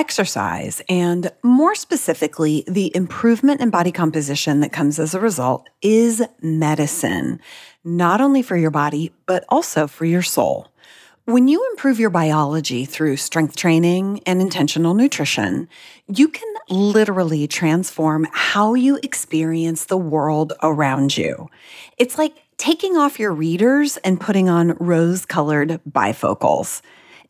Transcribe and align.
exercise, 0.00 0.80
and 0.88 1.30
more 1.42 1.74
specifically, 1.74 2.64
the 2.66 2.90
improvement 2.96 3.60
in 3.60 3.68
body 3.68 3.92
composition 3.92 4.60
that 4.60 4.72
comes 4.72 4.98
as 4.98 5.14
a 5.14 5.20
result, 5.20 5.68
is 5.82 6.22
medicine, 6.40 7.38
not 7.84 8.18
only 8.18 8.40
for 8.40 8.56
your 8.56 8.70
body, 8.70 9.12
but 9.26 9.44
also 9.50 9.86
for 9.86 10.06
your 10.06 10.22
soul. 10.22 10.68
When 11.26 11.48
you 11.48 11.68
improve 11.70 12.00
your 12.00 12.08
biology 12.08 12.86
through 12.86 13.18
strength 13.18 13.56
training 13.56 14.22
and 14.24 14.40
intentional 14.40 14.94
nutrition, 14.94 15.68
you 16.08 16.28
can 16.28 16.50
literally 16.70 17.46
transform 17.46 18.26
how 18.32 18.72
you 18.72 18.98
experience 19.02 19.84
the 19.84 19.98
world 19.98 20.54
around 20.62 21.18
you. 21.18 21.50
It's 21.98 22.16
like 22.16 22.36
taking 22.56 22.96
off 22.96 23.20
your 23.20 23.32
readers 23.32 23.98
and 23.98 24.18
putting 24.18 24.48
on 24.48 24.78
rose 24.80 25.26
colored 25.26 25.78
bifocals. 25.86 26.80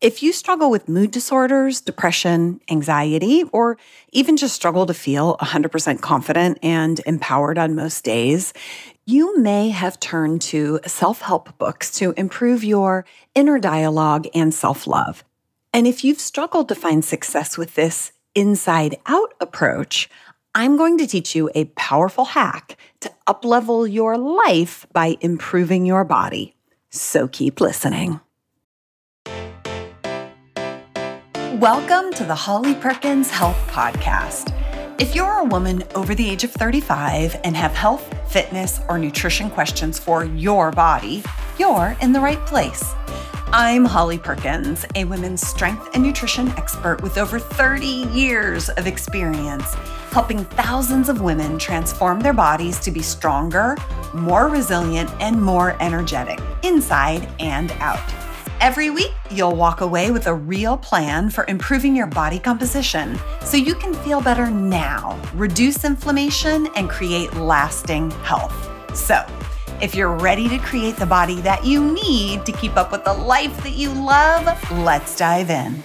If 0.01 0.23
you 0.23 0.33
struggle 0.33 0.71
with 0.71 0.89
mood 0.89 1.11
disorders, 1.11 1.83
depression, 1.83 2.63
anxiety, 2.71 3.45
or 3.53 3.77
even 4.13 4.39
just 4.39 4.55
struggle 4.55 4.87
to 4.87 4.95
feel 4.95 5.37
100% 5.37 6.01
confident 6.01 6.59
and 6.63 7.03
empowered 7.05 7.59
on 7.59 7.75
most 7.75 8.03
days, 8.03 8.55
you 9.05 9.37
may 9.39 9.69
have 9.69 10.01
turned 10.01 10.41
to 10.43 10.81
self 10.87 11.21
help 11.21 11.59
books 11.59 11.91
to 11.99 12.15
improve 12.17 12.65
your 12.65 13.05
inner 13.35 13.59
dialogue 13.59 14.27
and 14.35 14.55
self 14.55 14.87
love. 14.87 15.23
And 15.75 15.87
if 15.87 16.03
you've 16.03 16.19
struggled 16.19 16.71
to 16.71 16.75
find 16.75 17.05
success 17.05 17.59
with 17.59 17.75
this 17.75 18.13
inside 18.35 18.97
out 19.05 19.35
approach, 19.39 20.09
I'm 20.55 20.79
going 20.79 20.97
to 20.97 21.07
teach 21.07 21.35
you 21.35 21.51
a 21.55 21.67
powerful 21.77 22.25
hack 22.25 22.79
to 23.01 23.13
uplevel 23.27 23.93
your 23.93 24.17
life 24.17 24.87
by 24.95 25.19
improving 25.21 25.85
your 25.85 26.05
body. 26.05 26.57
So 26.89 27.29
keep 27.29 27.61
listening. 27.61 28.21
Welcome 31.61 32.11
to 32.15 32.25
the 32.25 32.35
Holly 32.35 32.75
Perkins 32.75 33.29
Health 33.29 33.59
Podcast. 33.69 34.51
If 34.99 35.15
you're 35.15 35.41
a 35.41 35.45
woman 35.45 35.85
over 35.95 36.15
the 36.15 36.27
age 36.27 36.43
of 36.43 36.53
35 36.53 37.39
and 37.45 37.55
have 37.55 37.75
health, 37.75 38.33
fitness, 38.33 38.81
or 38.89 38.99
nutrition 38.99 39.51
questions 39.51 39.99
for 39.99 40.25
your 40.25 40.71
body, 40.71 41.23
you're 41.59 41.99
in 42.01 42.15
the 42.15 42.21
right 42.21 42.41
place. 42.47 42.83
I'm 43.49 43.85
Holly 43.85 44.17
Perkins, 44.17 44.87
a 44.95 45.05
women's 45.05 45.47
strength 45.47 45.87
and 45.93 46.03
nutrition 46.03 46.49
expert 46.53 47.03
with 47.03 47.19
over 47.19 47.39
30 47.39 47.87
years 47.87 48.71
of 48.71 48.87
experience 48.87 49.75
helping 50.13 50.45
thousands 50.45 51.11
of 51.11 51.21
women 51.21 51.59
transform 51.59 52.21
their 52.21 52.33
bodies 52.33 52.81
to 52.81 52.91
be 52.91 53.03
stronger, 53.03 53.77
more 54.15 54.49
resilient, 54.49 55.11
and 55.21 55.41
more 55.41 55.77
energetic 55.83 56.41
inside 56.63 57.29
and 57.39 57.71
out. 57.81 58.30
Every 58.61 58.91
week, 58.91 59.15
you'll 59.31 59.57
walk 59.57 59.81
away 59.81 60.11
with 60.11 60.27
a 60.27 60.35
real 60.35 60.77
plan 60.77 61.31
for 61.31 61.47
improving 61.49 61.97
your 61.97 62.07
body 62.07 62.39
composition 62.39 63.19
so 63.43 63.57
you 63.57 63.75
can 63.75 63.95
feel 63.95 64.21
better 64.21 64.51
now, 64.51 65.19
reduce 65.33 65.87
inflammation, 65.87 66.69
and 66.77 66.91
create 66.91 67.33
lasting 67.37 68.11
health. 68.23 68.55
So, 68.95 69.25
if 69.81 69.95
you're 69.95 70.15
ready 70.15 70.47
to 70.51 70.59
create 70.59 70.97
the 70.97 71.07
body 71.07 71.41
that 71.41 71.65
you 71.65 71.91
need 71.91 72.45
to 72.45 72.53
keep 72.53 72.77
up 72.77 72.93
with 72.93 73.03
the 73.03 73.15
life 73.15 73.63
that 73.63 73.73
you 73.73 73.89
love, 73.93 74.45
let's 74.73 75.17
dive 75.17 75.49
in. 75.49 75.83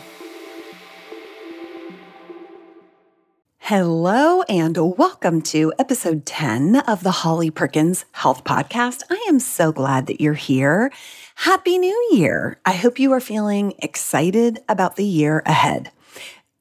Hello, 3.67 4.43
and 4.43 4.77
welcome 4.77 5.41
to 5.41 5.73
episode 5.79 6.23
10 6.27 6.81
of 6.81 7.01
the 7.01 7.09
Holly 7.09 7.49
Perkins 7.49 8.05
Health 8.11 8.43
Podcast. 8.43 9.01
I 9.09 9.25
am 9.27 9.39
so 9.39 9.71
glad 9.71 10.05
that 10.05 10.21
you're 10.21 10.35
here. 10.35 10.91
Happy 11.33 11.79
New 11.79 12.09
Year! 12.11 12.59
I 12.63 12.73
hope 12.73 12.99
you 12.99 13.11
are 13.13 13.19
feeling 13.19 13.73
excited 13.79 14.59
about 14.69 14.97
the 14.97 15.03
year 15.03 15.41
ahead. 15.47 15.89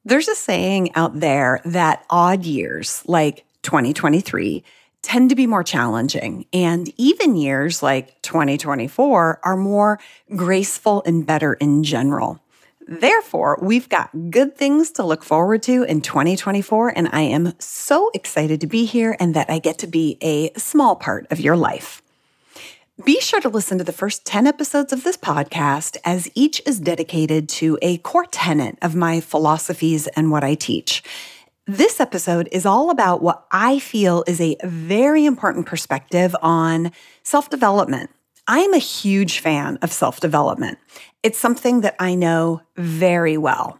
There's 0.03 0.27
a 0.27 0.33
saying 0.33 0.95
out 0.95 1.19
there 1.19 1.61
that 1.63 2.03
odd 2.09 2.43
years 2.43 3.03
like 3.05 3.45
2023 3.61 4.63
tend 5.03 5.29
to 5.29 5.35
be 5.35 5.45
more 5.45 5.63
challenging, 5.63 6.47
and 6.51 6.91
even 6.97 7.35
years 7.35 7.83
like 7.83 8.19
2024 8.23 9.41
are 9.43 9.55
more 9.55 9.99
graceful 10.35 11.03
and 11.05 11.23
better 11.23 11.53
in 11.53 11.83
general. 11.83 12.41
Therefore, 12.87 13.57
we've 13.61 13.89
got 13.89 14.11
good 14.29 14.55
things 14.55 14.91
to 14.91 15.03
look 15.03 15.23
forward 15.23 15.63
to 15.63 15.83
in 15.83 16.01
2024, 16.01 16.93
and 16.95 17.09
I 17.11 17.21
am 17.21 17.53
so 17.57 18.11
excited 18.13 18.61
to 18.61 18.67
be 18.67 18.85
here 18.85 19.17
and 19.19 19.33
that 19.33 19.49
I 19.49 19.57
get 19.57 19.79
to 19.79 19.87
be 19.87 20.19
a 20.21 20.51
small 20.55 20.95
part 20.95 21.25
of 21.31 21.39
your 21.39 21.57
life. 21.57 22.03
Be 23.03 23.19
sure 23.19 23.41
to 23.41 23.49
listen 23.49 23.79
to 23.79 23.83
the 23.83 23.91
first 23.91 24.23
10 24.25 24.45
episodes 24.45 24.93
of 24.93 25.03
this 25.03 25.17
podcast, 25.17 25.97
as 26.05 26.29
each 26.35 26.61
is 26.65 26.79
dedicated 26.79 27.49
to 27.49 27.77
a 27.81 27.97
core 27.97 28.27
tenet 28.27 28.77
of 28.81 28.95
my 28.95 29.19
philosophies 29.19 30.07
and 30.07 30.31
what 30.31 30.43
I 30.43 30.53
teach. 30.53 31.03
This 31.65 31.99
episode 31.99 32.47
is 32.51 32.67
all 32.67 32.91
about 32.91 33.23
what 33.23 33.47
I 33.51 33.79
feel 33.79 34.23
is 34.27 34.39
a 34.39 34.55
very 34.63 35.25
important 35.25 35.65
perspective 35.65 36.35
on 36.41 36.91
self 37.23 37.49
development. 37.49 38.11
I'm 38.47 38.73
a 38.73 38.79
huge 38.79 39.39
fan 39.39 39.79
of 39.81 39.91
self 39.91 40.19
development. 40.19 40.77
It's 41.25 41.39
something 41.39 41.81
that 41.81 41.95
I 41.97 42.13
know 42.13 42.61
very 42.77 43.35
well. 43.35 43.79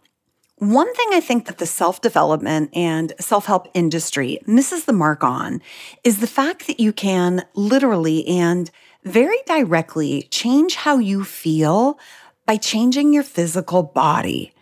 One 0.56 0.92
thing 0.94 1.06
I 1.12 1.20
think 1.20 1.46
that 1.46 1.58
the 1.58 1.64
self 1.64 2.00
development 2.00 2.70
and 2.74 3.12
self 3.20 3.46
help 3.46 3.68
industry 3.72 4.40
misses 4.48 4.84
the 4.84 4.92
mark 4.92 5.22
on 5.22 5.62
is 6.02 6.18
the 6.18 6.26
fact 6.26 6.66
that 6.66 6.80
you 6.80 6.92
can 6.92 7.44
literally 7.54 8.26
and 8.26 8.68
very 9.04 9.38
directly 9.46 10.22
change 10.22 10.74
how 10.74 10.98
you 10.98 11.22
feel 11.22 12.00
by 12.46 12.56
changing 12.56 13.12
your 13.12 13.22
physical 13.22 13.84
body. 13.84 14.52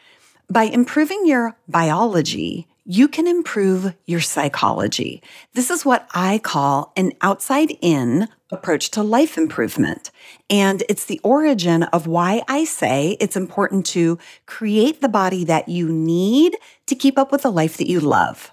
By 0.50 0.65
improving 0.65 1.27
your 1.27 1.56
biology, 1.67 2.69
you 2.87 3.09
can 3.09 3.27
improve 3.27 3.95
your 4.06 4.21
psychology. 4.21 5.22
This 5.55 5.71
is 5.71 5.84
what 5.84 6.09
I 6.15 6.39
call 6.39 6.93
an 6.97 7.12
outside 7.22 7.77
in 7.81 8.28
approach 8.50 8.91
to 8.91 9.03
life 9.03 9.39
improvement. 9.39 10.11
And 10.50 10.83
it's 10.89 11.06
the 11.06 11.21
origin 11.25 11.84
of 11.84 12.06
why 12.06 12.43
I 12.47 12.65
say 12.65 13.17
it's 13.21 13.37
important 13.37 13.87
to 13.87 14.19
create 14.47 15.00
the 15.00 15.09
body 15.09 15.44
that 15.44 15.69
you 15.69 15.91
need 15.91 16.56
to 16.87 16.94
keep 16.94 17.19
up 17.19 17.33
with 17.33 17.43
the 17.43 17.53
life 17.53 17.78
that 17.78 17.89
you 17.89 18.00
love. 18.00 18.50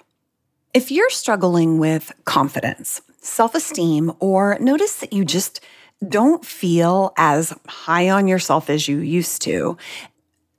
If 0.73 0.91
you're 0.91 1.09
struggling 1.09 1.77
with 1.77 2.13
confidence, 2.23 3.01
self 3.19 3.53
esteem, 3.53 4.13
or 4.19 4.57
notice 4.59 4.95
that 5.01 5.11
you 5.11 5.25
just 5.25 5.59
don't 6.07 6.45
feel 6.45 7.13
as 7.17 7.53
high 7.67 8.09
on 8.09 8.27
yourself 8.27 8.69
as 8.69 8.87
you 8.87 8.99
used 8.99 9.41
to, 9.43 9.77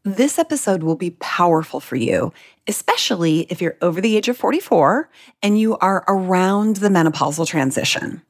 this 0.05 0.39
episode 0.39 0.83
will 0.83 0.97
be 0.97 1.11
powerful 1.11 1.81
for 1.81 1.97
you, 1.97 2.33
especially 2.67 3.41
if 3.51 3.61
you're 3.61 3.77
over 3.83 4.01
the 4.01 4.17
age 4.17 4.29
of 4.29 4.37
44 4.37 5.11
and 5.43 5.59
you 5.59 5.77
are 5.79 6.05
around 6.09 6.77
the 6.77 6.89
menopausal 6.89 7.47
transition. 7.47 8.23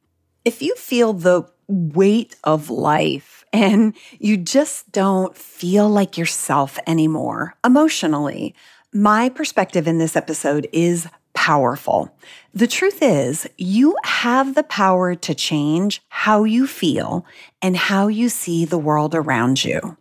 If 0.44 0.62
you 0.62 0.74
feel 0.76 1.12
the 1.12 1.48
weight 1.68 2.36
of 2.44 2.70
life 2.70 3.44
and 3.52 3.94
you 4.18 4.36
just 4.36 4.90
don't 4.92 5.36
feel 5.36 5.88
like 5.88 6.18
yourself 6.18 6.78
anymore 6.86 7.54
emotionally, 7.64 8.54
my 8.92 9.28
perspective 9.28 9.86
in 9.86 9.98
this 9.98 10.16
episode 10.16 10.68
is 10.72 11.06
powerful. 11.34 12.14
The 12.52 12.66
truth 12.66 12.98
is, 13.02 13.48
you 13.56 13.96
have 14.04 14.54
the 14.54 14.62
power 14.62 15.14
to 15.14 15.34
change 15.34 16.02
how 16.08 16.44
you 16.44 16.66
feel 16.66 17.24
and 17.62 17.76
how 17.76 18.08
you 18.08 18.28
see 18.28 18.64
the 18.64 18.78
world 18.78 19.14
around 19.14 19.64
you. 19.64 19.96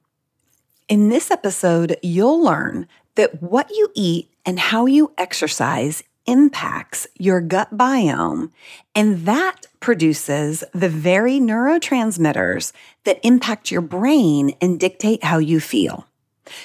In 0.90 1.08
this 1.08 1.32
episode, 1.32 1.98
you'll 2.04 2.44
learn 2.44 2.86
that 3.16 3.42
what 3.42 3.70
you 3.70 3.90
eat 3.96 4.32
and 4.46 4.60
how 4.60 4.86
you 4.86 5.14
exercise 5.18 6.04
impacts 6.26 7.08
your 7.18 7.42
gut 7.42 7.76
biome, 7.76 8.52
and 8.94 9.26
that 9.26 9.66
produces 9.80 10.64
the 10.74 10.90
very 10.90 11.40
neurotransmitters 11.40 12.72
that 13.06 13.20
impact 13.24 13.72
your 13.72 13.82
brain 13.82 14.56
and 14.62 14.80
dictate 14.80 15.24
how 15.24 15.40
you 15.40 15.60
feel. 15.60 16.06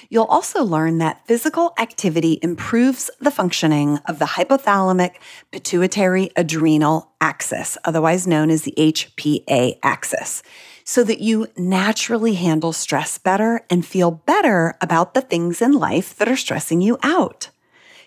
You'll 0.08 0.24
also 0.24 0.64
learn 0.64 0.98
that 0.98 1.26
physical 1.26 1.72
activity 1.78 2.38
improves 2.42 3.10
the 3.20 3.30
functioning 3.30 3.98
of 4.06 4.18
the 4.18 4.24
hypothalamic 4.24 5.16
pituitary 5.52 6.30
adrenal 6.36 7.12
axis, 7.20 7.78
otherwise 7.84 8.26
known 8.26 8.50
as 8.50 8.62
the 8.62 8.74
HPA 8.76 9.78
axis, 9.82 10.42
so 10.88 11.02
that 11.02 11.20
you 11.20 11.48
naturally 11.56 12.34
handle 12.34 12.72
stress 12.72 13.18
better 13.18 13.60
and 13.68 13.84
feel 13.84 14.12
better 14.12 14.76
about 14.80 15.14
the 15.14 15.20
things 15.20 15.60
in 15.60 15.72
life 15.72 16.16
that 16.16 16.28
are 16.28 16.36
stressing 16.36 16.80
you 16.80 16.96
out. 17.02 17.50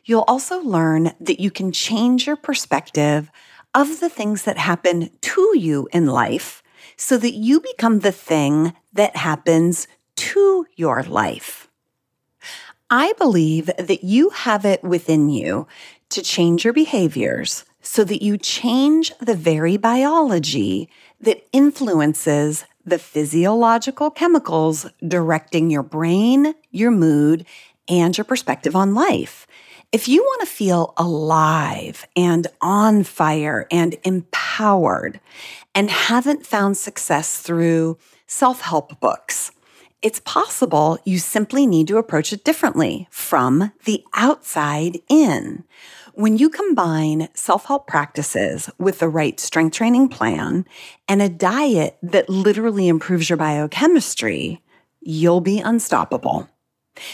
You'll 0.05 0.23
also 0.29 0.61
learn 0.61 1.11
that 1.19 1.41
you 1.41 1.51
can 1.51 1.73
change 1.73 2.25
your 2.25 2.37
perspective 2.37 3.29
of 3.75 3.99
the 3.99 4.09
things 4.09 4.43
that 4.43 4.57
happen 4.57 5.09
to 5.19 5.53
you 5.57 5.89
in 5.91 6.07
life 6.07 6.63
so 6.95 7.17
that 7.17 7.33
you 7.33 7.59
become 7.59 7.99
the 7.99 8.13
thing 8.13 8.73
that 8.93 9.17
happens 9.17 9.85
to 10.15 10.65
your 10.77 11.03
life. 11.03 11.67
I 12.89 13.13
believe 13.17 13.69
that 13.77 14.05
you 14.05 14.29
have 14.29 14.63
it 14.63 14.81
within 14.83 15.29
you 15.29 15.67
to 16.11 16.21
change 16.21 16.63
your 16.63 16.73
behaviors 16.73 17.65
so 17.81 18.03
that 18.03 18.23
you 18.23 18.37
change 18.37 19.11
the 19.19 19.35
very 19.35 19.77
biology 19.77 20.89
that 21.21 21.45
influences 21.51 22.65
the 22.89 22.99
physiological 22.99 24.11
chemicals 24.11 24.85
directing 25.07 25.69
your 25.69 25.83
brain, 25.83 26.53
your 26.71 26.91
mood, 26.91 27.45
and 27.87 28.17
your 28.17 28.25
perspective 28.25 28.75
on 28.75 28.93
life. 28.93 29.47
If 29.91 30.07
you 30.07 30.21
want 30.21 30.41
to 30.41 30.47
feel 30.47 30.93
alive 30.97 32.05
and 32.15 32.45
on 32.61 33.03
fire 33.03 33.65
and 33.71 33.95
empowered 34.03 35.19
and 35.73 35.89
haven't 35.89 36.45
found 36.45 36.77
success 36.77 37.41
through 37.41 37.97
self 38.27 38.61
help 38.61 38.99
books, 38.99 39.51
it's 40.01 40.19
possible 40.21 40.99
you 41.05 41.17
simply 41.17 41.65
need 41.65 41.87
to 41.87 41.97
approach 41.97 42.31
it 42.31 42.43
differently 42.45 43.07
from 43.09 43.71
the 43.85 44.03
outside 44.13 44.99
in. 45.09 45.63
When 46.19 46.37
you 46.37 46.49
combine 46.49 47.29
self 47.33 47.63
help 47.63 47.87
practices 47.87 48.69
with 48.77 48.99
the 48.99 49.07
right 49.07 49.39
strength 49.39 49.77
training 49.77 50.09
plan 50.09 50.65
and 51.07 51.21
a 51.21 51.29
diet 51.29 51.97
that 52.03 52.27
literally 52.27 52.89
improves 52.89 53.29
your 53.29 53.37
biochemistry, 53.37 54.61
you'll 54.99 55.39
be 55.39 55.59
unstoppable. 55.59 56.49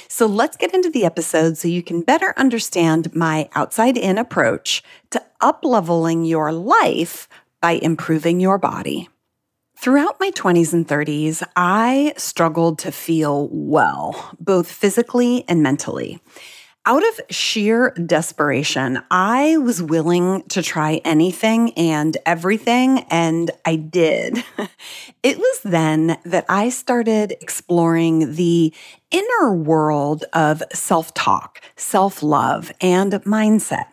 So 0.07 0.25
let's 0.25 0.57
get 0.57 0.73
into 0.73 0.89
the 0.89 1.05
episode 1.05 1.55
so 1.55 1.67
you 1.67 1.83
can 1.83 2.01
better 2.01 2.33
understand 2.35 3.13
my 3.15 3.47
outside 3.53 3.95
in 3.95 4.17
approach 4.17 4.81
to 5.11 5.21
upleveling 5.39 6.27
your 6.27 6.51
life 6.51 7.29
by 7.61 7.73
improving 7.73 8.39
your 8.39 8.57
body. 8.57 9.07
Throughout 9.77 10.19
my 10.19 10.31
20s 10.31 10.73
and 10.73 10.87
30s, 10.87 11.43
I 11.55 12.15
struggled 12.17 12.79
to 12.79 12.91
feel 12.91 13.49
well, 13.51 14.35
both 14.39 14.71
physically 14.71 15.45
and 15.47 15.61
mentally. 15.61 16.19
Out 16.87 17.01
of 17.01 17.19
sheer 17.31 17.89
desperation, 17.91 19.01
I 19.09 19.57
was 19.57 19.81
willing 19.81 20.43
to 20.49 20.61
try 20.61 21.01
anything 21.03 21.71
and 21.73 22.15
everything, 22.27 22.99
and 23.09 23.49
I 23.65 23.75
did. 23.75 24.43
it 25.23 25.39
was 25.39 25.61
then 25.63 26.19
that 26.25 26.45
I 26.47 26.69
started 26.69 27.31
exploring 27.41 28.35
the 28.35 28.71
inner 29.09 29.51
world 29.51 30.25
of 30.31 30.61
self 30.73 31.11
talk, 31.15 31.59
self 31.75 32.21
love, 32.21 32.71
and 32.79 33.13
mindset. 33.13 33.85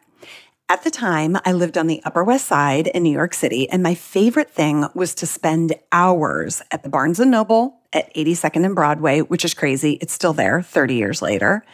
At 0.69 0.85
the 0.85 0.91
time, 0.91 1.39
I 1.47 1.53
lived 1.53 1.79
on 1.79 1.87
the 1.87 2.03
Upper 2.05 2.23
West 2.23 2.47
Side 2.47 2.89
in 2.89 3.05
New 3.05 3.13
York 3.13 3.33
City, 3.33 3.71
and 3.71 3.83
my 3.83 3.95
favorite 3.95 4.51
thing 4.51 4.85
was 4.95 5.15
to 5.15 5.27
spend 5.27 5.77
hours 5.93 6.61
at 6.71 6.83
the 6.83 6.91
Barnes 6.91 7.21
and 7.21 7.31
Noble 7.31 7.81
at 7.95 8.15
82nd 8.15 8.67
and 8.67 8.75
Broadway, 8.75 9.21
which 9.21 9.47
is 9.47 9.55
crazy. 9.55 9.93
It's 10.03 10.13
still 10.13 10.35
there 10.35 10.61
30 10.61 10.95
years 10.95 11.23
later. 11.23 11.65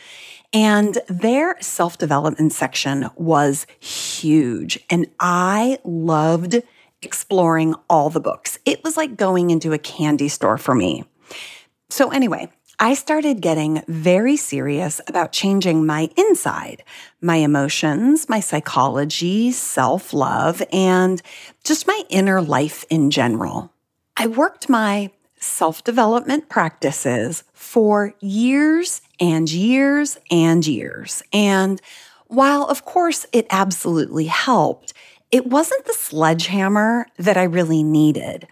And 0.52 0.98
their 1.08 1.56
self 1.60 1.98
development 1.98 2.52
section 2.52 3.08
was 3.16 3.66
huge. 3.80 4.78
And 4.88 5.06
I 5.20 5.78
loved 5.84 6.62
exploring 7.02 7.74
all 7.88 8.10
the 8.10 8.20
books. 8.20 8.58
It 8.64 8.82
was 8.82 8.96
like 8.96 9.16
going 9.16 9.50
into 9.50 9.72
a 9.72 9.78
candy 9.78 10.28
store 10.28 10.58
for 10.58 10.74
me. 10.74 11.04
So, 11.90 12.10
anyway, 12.10 12.50
I 12.80 12.94
started 12.94 13.40
getting 13.40 13.82
very 13.88 14.36
serious 14.36 15.00
about 15.08 15.32
changing 15.32 15.84
my 15.84 16.10
inside, 16.16 16.84
my 17.20 17.36
emotions, 17.36 18.28
my 18.28 18.40
psychology, 18.40 19.50
self 19.50 20.12
love, 20.12 20.62
and 20.72 21.20
just 21.64 21.86
my 21.86 22.02
inner 22.08 22.40
life 22.40 22.84
in 22.88 23.10
general. 23.10 23.72
I 24.16 24.28
worked 24.28 24.68
my 24.68 25.10
self 25.40 25.84
development 25.84 26.48
practices 26.48 27.44
for 27.52 28.14
years 28.20 29.02
and 29.20 29.50
years 29.50 30.18
and 30.30 30.66
years. 30.66 31.22
And 31.32 31.80
while, 32.26 32.64
of 32.64 32.84
course, 32.84 33.26
it 33.32 33.46
absolutely 33.50 34.26
helped, 34.26 34.92
it 35.30 35.46
wasn't 35.46 35.84
the 35.84 35.92
sledgehammer 35.92 37.06
that 37.18 37.36
I 37.36 37.44
really 37.44 37.82
needed. 37.82 38.46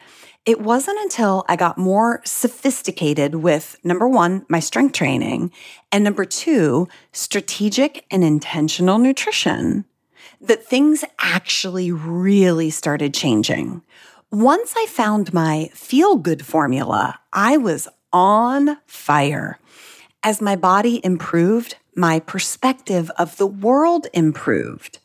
It 0.44 0.60
wasn't 0.60 1.00
until 1.00 1.44
I 1.48 1.56
got 1.56 1.76
more 1.76 2.22
sophisticated 2.24 3.34
with 3.34 3.76
number 3.82 4.06
one, 4.06 4.46
my 4.48 4.60
strength 4.60 4.92
training, 4.92 5.50
and 5.90 6.04
number 6.04 6.24
two, 6.24 6.86
strategic 7.12 8.06
and 8.12 8.22
intentional 8.22 8.98
nutrition, 8.98 9.84
that 10.40 10.64
things 10.64 11.04
actually 11.18 11.90
really 11.90 12.70
started 12.70 13.12
changing. 13.12 13.82
Once 14.32 14.74
I 14.76 14.86
found 14.86 15.32
my 15.32 15.70
feel 15.72 16.16
good 16.16 16.44
formula, 16.44 17.20
I 17.32 17.56
was 17.58 17.86
on 18.12 18.78
fire. 18.84 19.60
As 20.24 20.42
my 20.42 20.56
body 20.56 21.00
improved, 21.04 21.76
my 21.94 22.18
perspective 22.18 23.08
of 23.18 23.36
the 23.36 23.46
world 23.46 24.08
improved. 24.12 24.98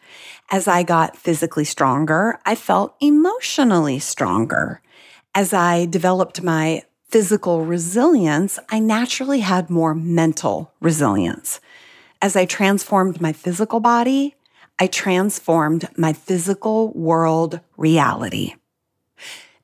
As 0.49 0.67
I 0.67 0.81
got 0.81 1.15
physically 1.15 1.65
stronger, 1.65 2.39
I 2.47 2.55
felt 2.55 2.95
emotionally 2.99 3.99
stronger. 3.99 4.81
As 5.35 5.53
I 5.53 5.85
developed 5.85 6.41
my 6.41 6.81
physical 7.07 7.63
resilience, 7.63 8.57
I 8.69 8.79
naturally 8.79 9.41
had 9.41 9.69
more 9.69 9.93
mental 9.93 10.73
resilience. 10.81 11.59
As 12.23 12.35
I 12.35 12.45
transformed 12.45 13.21
my 13.21 13.33
physical 13.33 13.81
body, 13.81 14.35
I 14.79 14.87
transformed 14.87 15.87
my 15.95 16.11
physical 16.11 16.91
world 16.93 17.59
reality. 17.77 18.55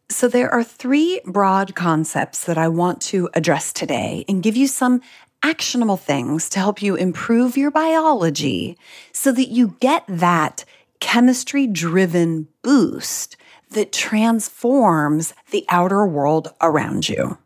So, 0.09 0.29
there 0.29 0.49
are 0.49 0.63
three 0.63 1.19
broad 1.25 1.75
concepts 1.75 2.45
that 2.45 2.57
I 2.57 2.69
want 2.69 3.01
to 3.03 3.29
address 3.33 3.73
today 3.73 4.23
and 4.29 4.41
give 4.41 4.55
you 4.55 4.67
some 4.67 5.01
actionable 5.43 5.97
things 5.97 6.47
to 6.49 6.59
help 6.59 6.81
you 6.81 6.95
improve 6.95 7.57
your 7.57 7.71
biology 7.71 8.77
so 9.11 9.33
that 9.33 9.49
you 9.49 9.75
get 9.81 10.05
that 10.07 10.63
chemistry 11.01 11.67
driven 11.67 12.47
boost 12.61 13.35
that 13.71 13.91
transforms 13.91 15.33
the 15.51 15.65
outer 15.69 16.05
world 16.07 16.53
around 16.61 17.09
you. 17.09 17.37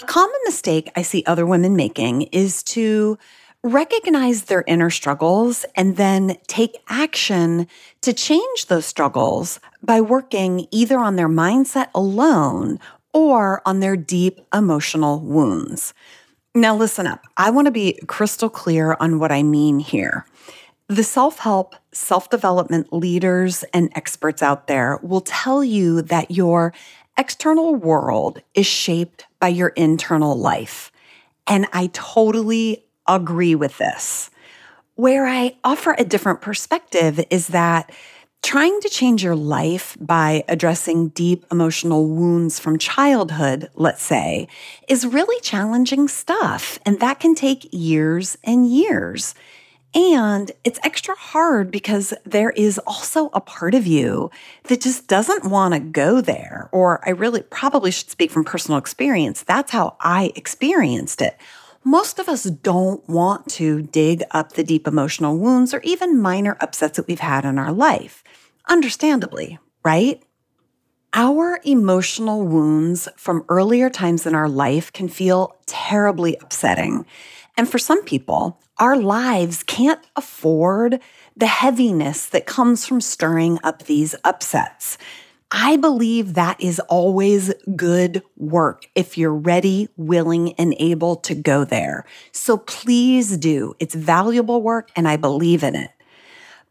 A 0.00 0.06
common 0.06 0.38
mistake 0.44 0.90
I 0.96 1.02
see 1.02 1.24
other 1.26 1.44
women 1.44 1.74
making 1.74 2.22
is 2.22 2.62
to 2.64 3.18
recognize 3.62 4.44
their 4.44 4.64
inner 4.66 4.90
struggles 4.90 5.64
and 5.76 5.96
then 5.96 6.36
take 6.48 6.82
action 6.88 7.68
to 8.00 8.12
change 8.12 8.66
those 8.66 8.86
struggles 8.86 9.60
by 9.82 10.00
working 10.00 10.66
either 10.70 10.98
on 10.98 11.16
their 11.16 11.28
mindset 11.28 11.88
alone 11.94 12.80
or 13.12 13.62
on 13.66 13.80
their 13.80 13.96
deep 13.96 14.40
emotional 14.52 15.20
wounds. 15.20 15.94
Now, 16.54 16.76
listen 16.76 17.06
up. 17.06 17.24
I 17.36 17.50
want 17.50 17.66
to 17.66 17.72
be 17.72 17.98
crystal 18.08 18.50
clear 18.50 18.96
on 19.00 19.18
what 19.18 19.32
I 19.32 19.42
mean 19.42 19.78
here. 19.78 20.26
The 20.88 21.04
self 21.04 21.38
help, 21.38 21.76
self 21.92 22.28
development 22.28 22.92
leaders 22.92 23.64
and 23.72 23.90
experts 23.94 24.42
out 24.42 24.66
there 24.66 24.98
will 25.02 25.22
tell 25.22 25.64
you 25.64 26.02
that 26.02 26.30
your 26.30 26.74
external 27.16 27.74
world 27.74 28.42
is 28.54 28.66
shaped 28.66 29.26
by 29.38 29.48
your 29.48 29.68
internal 29.68 30.36
life. 30.36 30.90
And 31.46 31.66
I 31.72 31.88
totally 31.92 32.84
agree 33.06 33.54
with 33.54 33.78
this. 33.78 34.30
Where 34.94 35.26
I 35.26 35.56
offer 35.64 35.94
a 35.98 36.04
different 36.04 36.40
perspective 36.40 37.24
is 37.30 37.48
that 37.48 37.90
trying 38.42 38.80
to 38.80 38.88
change 38.88 39.22
your 39.22 39.36
life 39.36 39.96
by 40.00 40.44
addressing 40.48 41.08
deep 41.08 41.46
emotional 41.50 42.08
wounds 42.08 42.58
from 42.58 42.76
childhood, 42.76 43.70
let's 43.74 44.02
say, 44.02 44.48
is 44.88 45.06
really 45.06 45.40
challenging 45.40 46.08
stuff. 46.08 46.78
And 46.84 46.98
that 47.00 47.20
can 47.20 47.34
take 47.34 47.68
years 47.72 48.36
and 48.44 48.68
years. 48.68 49.34
And 49.94 50.50
it's 50.64 50.80
extra 50.82 51.14
hard 51.14 51.70
because 51.70 52.14
there 52.24 52.50
is 52.50 52.78
also 52.86 53.28
a 53.32 53.40
part 53.40 53.74
of 53.74 53.86
you 53.86 54.30
that 54.64 54.80
just 54.80 55.06
doesn't 55.06 55.44
want 55.44 55.74
to 55.74 55.80
go 55.80 56.20
there. 56.20 56.68
Or 56.72 57.06
I 57.06 57.10
really 57.10 57.42
probably 57.42 57.90
should 57.90 58.10
speak 58.10 58.30
from 58.30 58.44
personal 58.44 58.78
experience. 58.78 59.42
That's 59.42 59.70
how 59.70 59.96
I 60.00 60.32
experienced 60.34 61.20
it 61.20 61.38
most 61.84 62.18
of 62.18 62.28
us 62.28 62.44
don't 62.44 63.06
want 63.08 63.48
to 63.50 63.82
dig 63.82 64.22
up 64.30 64.52
the 64.52 64.64
deep 64.64 64.86
emotional 64.86 65.36
wounds 65.36 65.74
or 65.74 65.80
even 65.82 66.20
minor 66.20 66.56
upsets 66.60 66.96
that 66.96 67.06
we've 67.06 67.20
had 67.20 67.44
in 67.44 67.58
our 67.58 67.72
life. 67.72 68.22
Understandably, 68.68 69.58
right? 69.84 70.22
Our 71.12 71.60
emotional 71.64 72.46
wounds 72.46 73.08
from 73.16 73.44
earlier 73.48 73.90
times 73.90 74.26
in 74.26 74.34
our 74.34 74.48
life 74.48 74.92
can 74.92 75.08
feel 75.08 75.56
terribly 75.66 76.36
upsetting. 76.40 77.04
And 77.56 77.68
for 77.68 77.78
some 77.78 78.02
people, 78.04 78.60
our 78.78 78.96
lives 78.96 79.62
can't 79.62 80.00
afford 80.16 81.00
the 81.36 81.46
heaviness 81.46 82.26
that 82.26 82.46
comes 82.46 82.86
from 82.86 83.00
stirring 83.00 83.58
up 83.62 83.82
these 83.82 84.14
upsets. 84.24 84.96
I 85.54 85.76
believe 85.76 86.32
that 86.32 86.58
is 86.62 86.80
always 86.80 87.52
good 87.76 88.22
work 88.38 88.86
if 88.94 89.18
you're 89.18 89.34
ready, 89.34 89.90
willing, 89.98 90.54
and 90.54 90.74
able 90.78 91.16
to 91.16 91.34
go 91.34 91.66
there. 91.66 92.06
So 92.32 92.56
please 92.56 93.36
do. 93.36 93.74
It's 93.78 93.94
valuable 93.94 94.62
work 94.62 94.90
and 94.96 95.06
I 95.06 95.18
believe 95.18 95.62
in 95.62 95.76
it. 95.76 95.90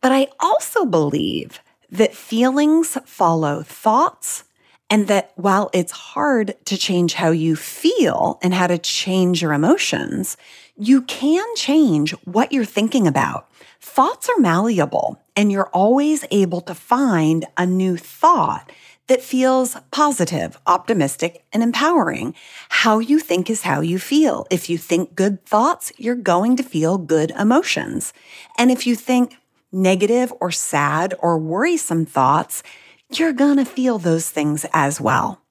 But 0.01 0.11
I 0.11 0.29
also 0.39 0.85
believe 0.85 1.59
that 1.91 2.15
feelings 2.15 2.97
follow 3.05 3.61
thoughts 3.61 4.45
and 4.89 5.07
that 5.07 5.31
while 5.35 5.69
it's 5.73 5.91
hard 5.91 6.55
to 6.65 6.75
change 6.75 7.13
how 7.13 7.29
you 7.29 7.55
feel 7.55 8.39
and 8.41 8.51
how 8.51 8.65
to 8.65 8.79
change 8.79 9.43
your 9.43 9.53
emotions, 9.53 10.38
you 10.75 11.03
can 11.03 11.45
change 11.55 12.11
what 12.25 12.51
you're 12.51 12.65
thinking 12.65 13.05
about. 13.05 13.47
Thoughts 13.79 14.27
are 14.27 14.41
malleable, 14.41 15.20
and 15.35 15.51
you're 15.51 15.69
always 15.69 16.25
able 16.31 16.61
to 16.61 16.75
find 16.75 17.45
a 17.57 17.65
new 17.65 17.97
thought 17.97 18.71
that 19.07 19.21
feels 19.21 19.75
positive, 19.91 20.57
optimistic, 20.67 21.43
and 21.51 21.61
empowering. 21.61 22.33
How 22.69 23.00
you 23.00 23.19
think 23.19 23.50
is 23.50 23.63
how 23.63 23.81
you 23.81 24.00
feel. 24.00 24.47
If 24.50 24.69
you 24.69 24.77
think 24.77 25.15
good 25.15 25.45
thoughts, 25.45 25.91
you're 25.97 26.15
going 26.15 26.55
to 26.57 26.63
feel 26.63 26.97
good 26.97 27.31
emotions. 27.31 28.13
And 28.57 28.71
if 28.71 28.88
you 28.88 28.95
think 28.95 29.35
negative 29.71 30.31
or 30.39 30.51
sad 30.51 31.13
or 31.19 31.38
worrisome 31.38 32.05
thoughts, 32.05 32.63
you're 33.11 33.33
going 33.33 33.57
to 33.57 33.65
feel 33.65 33.97
those 33.97 34.29
things 34.29 34.65
as 34.73 35.01
well. 35.01 35.41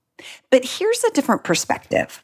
But 0.50 0.64
here's 0.64 1.04
a 1.04 1.10
different 1.10 1.44
perspective. 1.44 2.22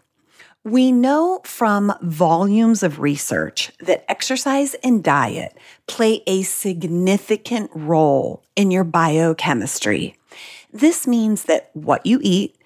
We 0.67 0.91
know 0.91 1.43
from 1.45 1.95
volumes 2.03 2.83
of 2.83 2.99
research 2.99 3.71
that 3.79 4.05
exercise 4.11 4.75
and 4.83 5.01
diet 5.01 5.57
play 5.87 6.25
a 6.27 6.43
significant 6.43 7.71
role 7.73 8.43
in 8.57 8.73
your 8.73 8.83
biochemistry. 8.83 10.17
This 10.73 11.07
means 11.07 11.45
that 11.45 11.71
what 11.75 12.05
you 12.05 12.19
eat 12.21 12.57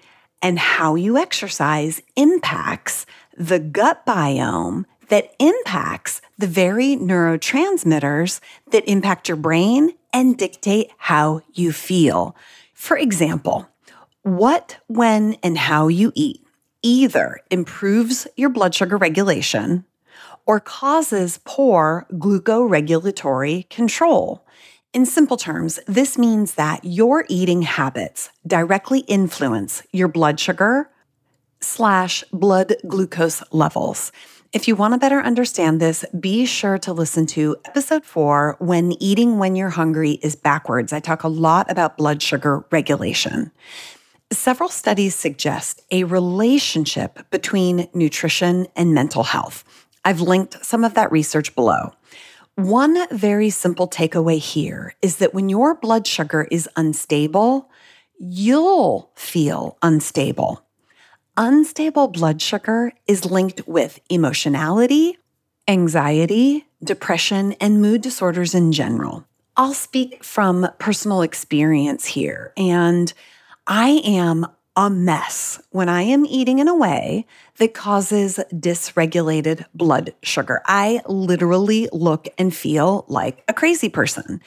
and 0.41 0.59
how 0.59 0.95
you 0.95 1.19
exercise 1.19 2.01
impacts 2.17 3.05
the 3.37 3.59
gut 3.59 4.07
biome 4.07 4.87
that 5.09 5.35
impacts 5.39 6.23
the 6.39 6.47
very 6.47 6.97
neurotransmitters 6.97 8.41
that 8.71 8.89
impact 8.89 9.29
your 9.29 9.37
brain 9.37 9.93
and 10.11 10.39
dictate 10.39 10.91
how 10.97 11.43
you 11.53 11.71
feel. 11.71 12.35
For 12.73 12.97
example, 12.97 13.69
what, 14.23 14.79
when, 14.87 15.35
and 15.43 15.59
how 15.59 15.89
you 15.89 16.13
eat 16.15 16.43
either 16.83 17.41
improves 17.51 18.27
your 18.37 18.51
blood 18.51 18.75
sugar 18.75 18.97
regulation 18.97 19.85
or 20.47 20.61
causes 20.61 21.41
poor 21.45 22.07
glucoregulatory 22.13 23.69
control. 23.69 24.47
In 24.93 25.07
simple 25.07 25.37
terms, 25.37 25.79
this 25.87 26.19
means 26.19 26.55
that 26.55 26.85
your 26.85 27.25
eating 27.29 27.63
habits 27.63 28.31
directly 28.47 29.01
influence 29.01 29.83
your 29.93 30.09
blood 30.09 30.41
sugar 30.41 30.91
slash 31.61 32.25
blood 32.33 32.75
glucose 32.89 33.43
levels. 33.53 34.11
If 34.53 34.67
you 34.67 34.75
want 34.75 34.95
to 34.95 34.99
better 34.99 35.21
understand 35.21 35.81
this, 35.81 36.05
be 36.19 36.45
sure 36.45 36.77
to 36.79 36.93
listen 36.93 37.27
to 37.27 37.57
episode 37.65 38.05
four 38.05 38.57
When 38.59 39.01
Eating 39.01 39.39
When 39.39 39.55
You're 39.55 39.69
Hungry 39.69 40.19
is 40.23 40.35
Backwards. 40.35 40.93
I 40.93 40.99
talk 40.99 41.23
a 41.23 41.29
lot 41.29 41.71
about 41.71 41.97
blood 41.97 42.21
sugar 42.21 42.65
regulation. 42.73 43.53
Several 44.33 44.69
studies 44.69 45.17
suggest 45.17 45.83
a 45.91 46.05
relationship 46.05 47.29
between 47.31 47.89
nutrition 47.93 48.69
and 48.77 48.95
mental 48.95 49.25
health. 49.25 49.65
I've 50.05 50.21
linked 50.21 50.65
some 50.65 50.85
of 50.85 50.95
that 50.95 51.11
research 51.11 51.55
below. 51.57 51.93
One 52.55 53.09
very 53.11 53.51
simple 53.51 53.89
takeaway 53.89 54.39
here 54.39 54.95
is 55.03 55.17
that 55.17 55.35
when 55.35 55.49
your 55.49 55.75
blood 55.75 56.07
sugar 56.07 56.47
is 56.49 56.69
unstable, 56.77 57.69
you'll 58.21 59.11
feel 59.17 59.77
unstable. 59.83 60.65
Unstable 61.37 62.07
blood 62.09 62.41
sugar 62.41 62.93
is 63.09 63.25
linked 63.25 63.67
with 63.67 63.99
emotionality, 64.09 65.19
anxiety, 65.67 66.67
depression, 66.85 67.53
and 67.55 67.83
mood 67.83 68.01
disorders 68.01 68.55
in 68.55 68.71
general. 68.71 69.25
I'll 69.57 69.75
speak 69.75 70.23
from 70.23 70.69
personal 70.79 71.23
experience 71.23 72.07
here, 72.07 72.53
and 72.57 73.13
I 73.67 74.03
am 74.05 74.47
a 74.77 74.89
mess 74.89 75.61
when 75.71 75.89
I 75.89 76.03
am 76.03 76.25
eating 76.25 76.59
in 76.59 76.69
a 76.69 76.77
way 76.77 77.27
that 77.59 77.75
causes 77.75 78.39
dysregulated 78.53 79.65
blood 79.75 80.15
sugar. 80.23 80.63
I 80.65 81.03
literally 81.07 81.89
look 81.93 82.29
and 82.39 82.55
feel 82.55 83.05
like 83.09 83.43
a 83.49 83.53
crazy 83.53 83.89
person. 83.89 84.41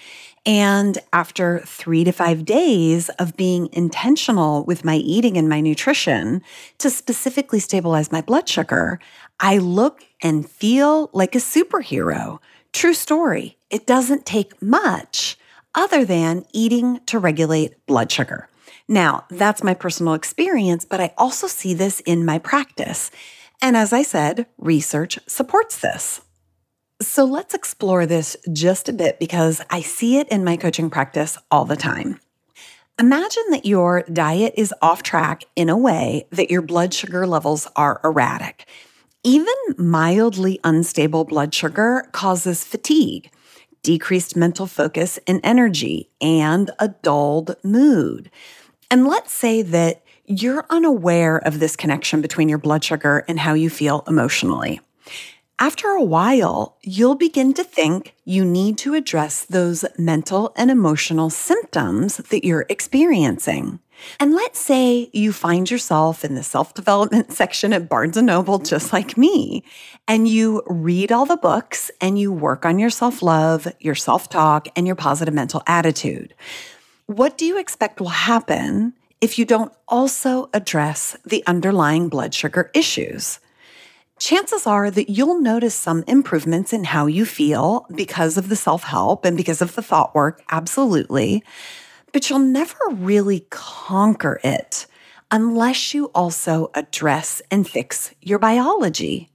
And 0.45 0.97
after 1.11 1.59
three 1.65 2.03
to 2.03 2.11
five 2.11 2.45
days 2.45 3.09
of 3.19 3.37
being 3.37 3.69
intentional 3.73 4.63
with 4.63 4.83
my 4.83 4.95
eating 4.95 5.37
and 5.37 5.47
my 5.47 5.61
nutrition 5.61 6.41
to 6.79 6.89
specifically 6.89 7.59
stabilize 7.59 8.11
my 8.11 8.21
blood 8.21 8.49
sugar, 8.49 8.99
I 9.39 9.57
look 9.57 10.03
and 10.21 10.49
feel 10.49 11.09
like 11.13 11.35
a 11.35 11.39
superhero. 11.39 12.39
True 12.71 12.93
story. 12.93 13.57
It 13.69 13.85
doesn't 13.85 14.25
take 14.25 14.61
much 14.61 15.37
other 15.75 16.05
than 16.05 16.45
eating 16.53 17.01
to 17.05 17.19
regulate 17.19 17.85
blood 17.85 18.11
sugar. 18.11 18.47
Now, 18.87 19.25
that's 19.29 19.63
my 19.63 19.73
personal 19.73 20.13
experience, 20.13 20.85
but 20.85 20.99
I 20.99 21.13
also 21.17 21.47
see 21.47 21.73
this 21.73 21.99
in 22.01 22.25
my 22.25 22.39
practice. 22.39 23.11
And 23.61 23.77
as 23.77 23.93
I 23.93 24.03
said, 24.03 24.45
research 24.57 25.17
supports 25.25 25.79
this. 25.79 26.21
So 27.01 27.25
let's 27.25 27.53
explore 27.53 28.05
this 28.05 28.37
just 28.51 28.89
a 28.89 28.93
bit 28.93 29.19
because 29.19 29.61
I 29.69 29.81
see 29.81 30.17
it 30.17 30.29
in 30.29 30.43
my 30.43 30.57
coaching 30.57 30.89
practice 30.89 31.37
all 31.49 31.65
the 31.65 31.75
time. 31.75 32.19
Imagine 32.99 33.43
that 33.49 33.65
your 33.65 34.03
diet 34.03 34.53
is 34.55 34.73
off 34.81 35.01
track 35.01 35.43
in 35.55 35.69
a 35.69 35.77
way 35.77 36.27
that 36.31 36.51
your 36.51 36.61
blood 36.61 36.93
sugar 36.93 37.25
levels 37.25 37.67
are 37.75 37.99
erratic. 38.03 38.67
Even 39.23 39.53
mildly 39.77 40.59
unstable 40.63 41.23
blood 41.23 41.53
sugar 41.53 42.07
causes 42.11 42.63
fatigue, 42.63 43.31
decreased 43.81 44.35
mental 44.35 44.67
focus 44.67 45.17
and 45.25 45.39
energy, 45.43 46.09
and 46.21 46.69
a 46.77 46.89
dulled 46.89 47.55
mood. 47.63 48.29
And 48.93 49.07
let's 49.07 49.33
say 49.33 49.63
that 49.63 50.03
you're 50.27 50.67
unaware 50.69 51.37
of 51.37 51.59
this 51.59 51.75
connection 51.75 52.21
between 52.21 52.47
your 52.47 52.59
blood 52.59 52.83
sugar 52.83 53.25
and 53.27 53.39
how 53.39 53.55
you 53.55 53.71
feel 53.71 54.03
emotionally. 54.07 54.81
After 55.57 55.87
a 55.87 56.03
while, 56.03 56.77
you'll 56.83 57.15
begin 57.15 57.55
to 57.55 57.63
think 57.63 58.13
you 58.23 58.45
need 58.45 58.77
to 58.77 58.93
address 58.93 59.45
those 59.45 59.83
mental 59.97 60.53
and 60.55 60.69
emotional 60.69 61.31
symptoms 61.31 62.17
that 62.17 62.45
you're 62.45 62.67
experiencing. 62.69 63.79
And 64.19 64.35
let's 64.35 64.59
say 64.59 65.09
you 65.11 65.33
find 65.33 65.71
yourself 65.71 66.23
in 66.23 66.35
the 66.35 66.43
self 66.43 66.75
development 66.75 67.31
section 67.41 67.73
at 67.73 67.89
Barnes 67.89 68.17
Noble, 68.17 68.59
just 68.59 68.93
like 68.93 69.17
me, 69.17 69.63
and 70.07 70.27
you 70.27 70.61
read 70.67 71.11
all 71.11 71.25
the 71.25 71.35
books 71.35 71.89
and 71.99 72.19
you 72.19 72.31
work 72.31 72.63
on 72.63 72.77
your 72.77 72.91
self 72.91 73.23
love, 73.23 73.67
your 73.79 73.95
self 73.95 74.29
talk, 74.29 74.67
and 74.75 74.85
your 74.85 74.95
positive 74.95 75.33
mental 75.33 75.63
attitude. 75.65 76.35
What 77.07 77.37
do 77.37 77.45
you 77.45 77.59
expect 77.59 77.99
will 77.99 78.07
happen 78.07 78.93
if 79.19 79.37
you 79.37 79.43
don't 79.43 79.73
also 79.89 80.49
address 80.53 81.17
the 81.25 81.43
underlying 81.45 82.07
blood 82.07 82.33
sugar 82.33 82.71
issues? 82.73 83.41
Chances 84.19 84.65
are 84.65 84.89
that 84.89 85.09
you'll 85.09 85.41
notice 85.41 85.75
some 85.75 86.05
improvements 86.07 86.71
in 86.71 86.85
how 86.85 87.07
you 87.07 87.25
feel 87.25 87.85
because 87.93 88.37
of 88.37 88.47
the 88.47 88.55
self 88.55 88.83
help 88.83 89.25
and 89.25 89.35
because 89.35 89.61
of 89.61 89.75
the 89.75 89.81
thought 89.81 90.15
work, 90.15 90.41
absolutely. 90.49 91.43
But 92.13 92.29
you'll 92.29 92.39
never 92.39 92.77
really 92.89 93.47
conquer 93.49 94.39
it 94.41 94.87
unless 95.29 95.93
you 95.93 96.05
also 96.15 96.71
address 96.73 97.41
and 97.51 97.67
fix 97.67 98.15
your 98.21 98.39
biology. 98.39 99.29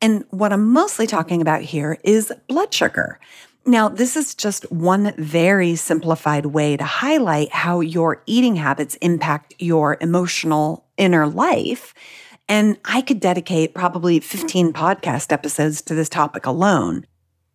And 0.00 0.24
what 0.30 0.52
I'm 0.52 0.72
mostly 0.72 1.06
talking 1.06 1.40
about 1.40 1.62
here 1.62 1.98
is 2.02 2.32
blood 2.48 2.74
sugar. 2.74 3.20
Now, 3.64 3.88
this 3.88 4.16
is 4.16 4.34
just 4.34 4.70
one 4.72 5.14
very 5.16 5.76
simplified 5.76 6.46
way 6.46 6.76
to 6.76 6.84
highlight 6.84 7.52
how 7.52 7.80
your 7.80 8.22
eating 8.26 8.56
habits 8.56 8.96
impact 8.96 9.54
your 9.60 9.98
emotional 10.00 10.84
inner 10.96 11.28
life. 11.28 11.94
And 12.48 12.76
I 12.84 13.02
could 13.02 13.20
dedicate 13.20 13.72
probably 13.72 14.18
15 14.18 14.72
podcast 14.72 15.30
episodes 15.30 15.80
to 15.82 15.94
this 15.94 16.08
topic 16.08 16.44
alone. 16.44 17.06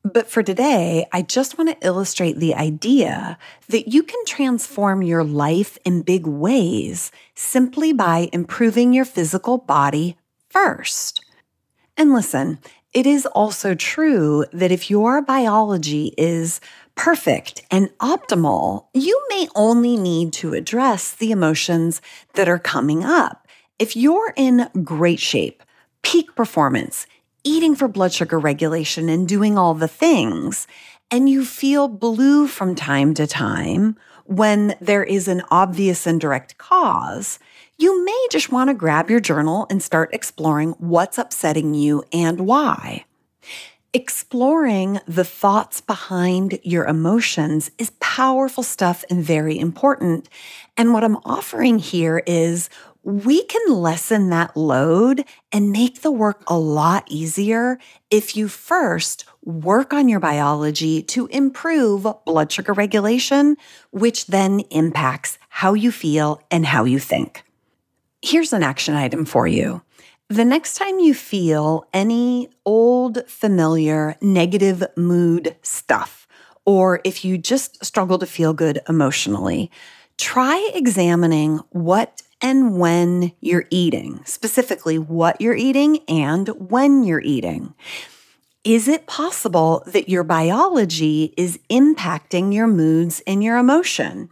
But 0.04 0.30
for 0.30 0.42
today, 0.42 1.06
I 1.12 1.24
just 1.24 1.58
want 1.58 1.70
to 1.70 1.86
illustrate 1.86 2.38
the 2.38 2.56
idea 2.56 3.38
that 3.68 3.90
you 3.90 4.02
can 4.04 4.24
transform 4.26 5.04
your 5.04 5.26
life 5.26 5.78
in 5.84 6.04
big 6.04 6.26
ways 6.26 7.12
simply 7.36 7.92
by 7.92 8.30
improving 8.32 8.94
your 8.94 9.04
physical 9.04 9.58
body 9.58 10.16
first. 10.50 11.26
And 11.98 12.14
listen, 12.14 12.60
it 12.98 13.06
is 13.06 13.27
also 13.27 13.75
true 13.75 14.44
that 14.51 14.72
if 14.72 14.89
your 14.89 15.22
biology 15.22 16.16
is 16.18 16.60
perfect 16.96 17.63
and 17.70 17.96
optimal, 18.00 18.88
you 18.92 19.24
may 19.30 19.48
only 19.54 19.96
need 19.96 20.34
to 20.34 20.56
address 20.56 21.13
the 21.13 21.30
emotions 21.30 22.01
that 22.34 22.50
are 22.50 22.58
coming 22.58 23.04
up. 23.04 23.48
If 23.77 23.96
you're 23.96 24.34
in 24.36 24.68
great 24.84 25.20
shape, 25.20 25.62
peak 26.01 26.34
performance, 26.34 27.06
eating 27.44 27.75
for 27.75 27.88
blood 27.88 28.13
sugar 28.13 28.39
regulation, 28.39 29.10
and 29.10 29.27
doing 29.27 29.60
all 29.60 29.75
the 29.75 29.88
things, 29.88 30.66
and 31.12 31.30
you 31.30 31.46
feel 31.46 31.88
blue 31.88 32.48
from 32.48 32.74
time 32.74 33.13
to 33.13 33.27
time 33.27 33.96
when 34.25 34.75
there 34.82 35.04
is 35.04 35.27
an 35.27 35.44
obvious 35.51 36.08
and 36.08 36.20
direct 36.20 36.58
cause, 36.58 37.38
you 37.78 38.04
may 38.04 38.28
just 38.32 38.52
want 38.52 38.70
to 38.70 38.74
grab 38.74 39.10
your 39.10 39.20
journal 39.20 39.68
and 39.70 39.84
start 39.84 40.10
exploring 40.14 40.72
what's 40.80 41.18
upsetting 41.18 41.76
you 41.76 42.04
and 42.12 42.42
why. 42.42 43.06
Exploring 43.94 45.00
the 45.08 45.24
thoughts 45.24 45.80
behind 45.80 46.60
your 46.64 46.86
emotions 46.86 47.72
is 47.78 47.92
powerful 48.00 48.64
stuff 48.64 49.06
and 49.10 49.24
very 49.24 49.58
important. 49.58 50.28
And 50.76 50.92
what 50.92 51.04
I'm 51.04 51.18
offering 51.18 51.80
here 51.80 52.24
is 52.26 52.70
we 53.04 53.44
can 53.44 53.74
lessen 53.74 54.32
that 54.32 54.58
load 54.58 55.24
and 55.52 55.72
make 55.72 56.02
the 56.02 56.12
work 56.12 56.44
a 56.48 56.58
lot 56.58 57.06
easier 57.10 57.80
if 58.12 58.36
you 58.36 58.48
first 58.50 59.24
work 59.46 59.94
on 59.94 60.10
your 60.10 60.20
biology 60.20 61.02
to 61.04 61.28
improve 61.28 62.06
blood 62.26 62.52
sugar 62.52 62.74
regulation, 62.74 63.56
which 63.92 64.26
then 64.26 64.60
impacts 64.72 65.38
how 65.48 65.74
you 65.74 65.92
feel 65.92 66.42
and 66.52 66.66
how 66.66 66.84
you 66.84 67.00
think. 67.00 67.44
Here's 68.30 68.52
an 68.52 68.62
action 68.62 68.94
item 68.94 69.24
for 69.24 69.48
you. 69.48 69.82
The 70.28 70.44
next 70.44 70.74
time 70.74 71.00
you 71.00 71.14
feel 71.14 71.88
any 71.94 72.50
old, 72.66 73.26
familiar, 73.26 74.18
negative 74.20 74.84
mood 74.98 75.56
stuff, 75.62 76.28
or 76.66 77.00
if 77.06 77.24
you 77.24 77.38
just 77.38 77.86
struggle 77.86 78.20
to 78.20 78.26
feel 78.26 78.54
good 78.54 78.82
emotionally, 78.90 79.72
try 80.18 80.72
examining 80.74 81.60
what 81.70 82.22
and 82.42 82.78
when 82.78 83.32
you're 83.40 83.68
eating, 83.70 84.20
specifically 84.26 85.00
what 85.00 85.40
you're 85.40 85.56
eating 85.56 86.00
and 86.10 86.50
when 86.70 87.04
you're 87.04 87.22
eating. 87.22 87.76
Is 88.66 88.90
it 88.90 89.08
possible 89.08 89.84
that 89.88 90.10
your 90.10 90.26
biology 90.26 91.34
is 91.38 91.62
impacting 91.70 92.54
your 92.54 92.68
moods 92.68 93.22
and 93.26 93.42
your 93.42 93.56
emotion? 93.56 94.32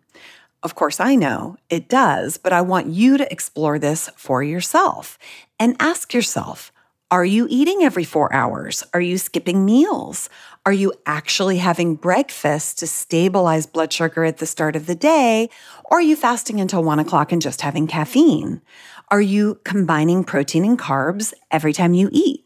Of 0.65 0.74
course, 0.74 1.00
I 1.00 1.13
know 1.13 1.57
it 1.69 1.88
does, 1.88 2.38
but 2.38 2.51
I 2.51 2.62
want 2.62 2.88
you 2.88 3.19
to 3.19 3.31
explore 3.31 3.77
this 3.77 4.10
for 4.15 4.41
yourself 4.41 5.19
and 5.60 5.75
ask 5.79 6.12
yourself 6.12 6.72
Are 7.12 7.24
you 7.24 7.45
eating 7.51 7.84
every 7.84 8.03
four 8.03 8.34
hours? 8.34 8.84
Are 8.91 9.00
you 9.00 9.19
skipping 9.19 9.63
meals? 9.63 10.27
Are 10.65 10.74
you 10.74 10.91
actually 11.05 11.60
having 11.60 11.93
breakfast 11.93 12.79
to 12.79 12.88
stabilize 12.88 13.67
blood 13.67 13.93
sugar 13.93 14.25
at 14.25 14.38
the 14.38 14.48
start 14.48 14.75
of 14.75 14.88
the 14.88 14.95
day? 14.95 15.51
Or 15.84 16.00
are 16.00 16.01
you 16.01 16.15
fasting 16.15 16.60
until 16.60 16.84
one 16.84 16.98
o'clock 16.98 17.31
and 17.31 17.43
just 17.43 17.62
having 17.62 17.86
caffeine? 17.86 18.63
Are 19.10 19.22
you 19.22 19.60
combining 19.65 20.24
protein 20.24 20.65
and 20.65 20.79
carbs 20.79 21.31
every 21.51 21.74
time 21.74 21.93
you 21.93 22.10
eat? 22.12 22.43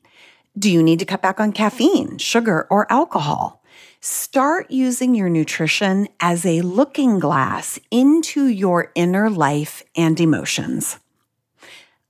Do 0.57 0.69
you 0.69 0.83
need 0.83 0.99
to 0.99 1.05
cut 1.05 1.21
back 1.21 1.39
on 1.39 1.53
caffeine, 1.53 2.17
sugar, 2.17 2.67
or 2.69 2.91
alcohol? 2.91 3.58
Start 4.01 4.72
using 4.72 5.13
your 5.13 5.27
nutrition 5.27 6.08
as 6.22 6.46
a 6.46 6.62
looking 6.62 7.20
glass 7.20 7.77
into 7.91 8.46
your 8.46 8.94
inner 8.96 9.29
life 9.29 9.84
and 9.94 10.18
emotions. 10.22 11.00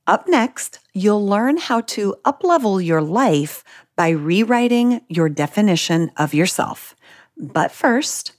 Up 0.06 0.28
next, 0.28 0.78
you'll 0.94 1.26
learn 1.26 1.58
how 1.58 1.82
to 1.82 2.16
uplevel 2.24 2.84
your 2.84 3.02
life 3.02 3.64
by 3.96 4.10
rewriting 4.10 5.02
your 5.10 5.30
definition 5.30 6.12
of 6.16 6.32
yourself. 6.32 6.96
But 7.36 7.72
first, 7.72 8.34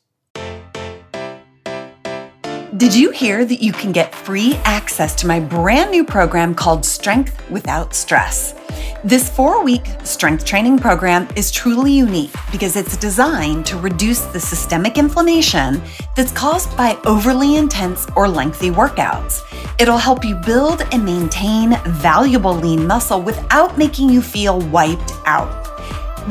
did 2.76 2.94
you 2.94 3.10
hear 3.10 3.44
that 3.44 3.60
you 3.60 3.72
can 3.72 3.90
get 3.90 4.14
free 4.14 4.54
access 4.64 5.16
to 5.16 5.26
my 5.26 5.40
brand 5.40 5.90
new 5.90 6.04
program 6.04 6.54
called 6.54 6.84
Strength 6.84 7.50
Without 7.50 7.94
Stress? 7.94 8.54
This 9.02 9.30
four 9.34 9.64
week 9.64 9.86
strength 10.04 10.44
training 10.44 10.78
program 10.78 11.26
is 11.34 11.50
truly 11.50 11.90
unique 11.90 12.34
because 12.52 12.76
it's 12.76 12.98
designed 12.98 13.64
to 13.64 13.78
reduce 13.78 14.20
the 14.26 14.38
systemic 14.38 14.98
inflammation 14.98 15.80
that's 16.14 16.32
caused 16.32 16.76
by 16.76 16.98
overly 17.06 17.56
intense 17.56 18.06
or 18.14 18.28
lengthy 18.28 18.68
workouts. 18.68 19.40
It'll 19.80 19.96
help 19.96 20.22
you 20.22 20.34
build 20.34 20.82
and 20.92 21.02
maintain 21.02 21.78
valuable 21.86 22.54
lean 22.54 22.86
muscle 22.86 23.22
without 23.22 23.78
making 23.78 24.10
you 24.10 24.20
feel 24.20 24.60
wiped 24.68 25.12
out. 25.24 25.66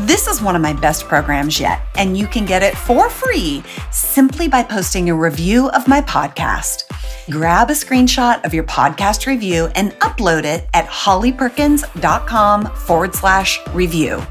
This 0.06 0.28
is 0.28 0.40
one 0.40 0.56
of 0.56 0.62
my 0.62 0.74
best 0.74 1.06
programs 1.06 1.60
yet, 1.60 1.82
and 1.96 2.16
you 2.16 2.28
can 2.28 2.46
get 2.46 2.62
it 2.62 2.78
for 2.78 3.10
free 3.10 3.64
simply 3.90 4.48
by 4.48 4.62
posting 4.62 5.10
a 5.10 5.16
review 5.16 5.70
of 5.70 5.88
my 5.88 6.02
podcast. 6.02 6.84
Grab 7.29 7.69
a 7.69 7.74
screenshot 7.74 8.43
of 8.43 8.55
your 8.55 8.63
podcast 8.63 9.27
review 9.27 9.67
and 9.75 9.91
upload 10.00 10.45
it 10.45 10.67
at 10.74 10.88
hollyperkins.com 10.88 12.65
forward 12.65 13.13
slash 13.13 13.59
review. 13.67 14.21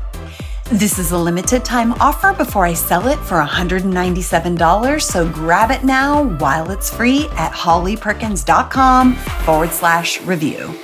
This 0.72 0.98
is 0.98 1.12
a 1.12 1.18
limited 1.18 1.64
time 1.64 1.92
offer 1.94 2.32
before 2.32 2.66
I 2.66 2.74
sell 2.74 3.06
it 3.06 3.18
for 3.20 3.40
$197, 3.40 5.00
so 5.00 5.28
grab 5.28 5.70
it 5.70 5.84
now 5.84 6.24
while 6.38 6.70
it's 6.70 6.90
free 6.92 7.28
at 7.32 7.52
hollyperkins.com 7.52 9.14
forward 9.14 9.70
slash 9.70 10.20
review. 10.22 10.74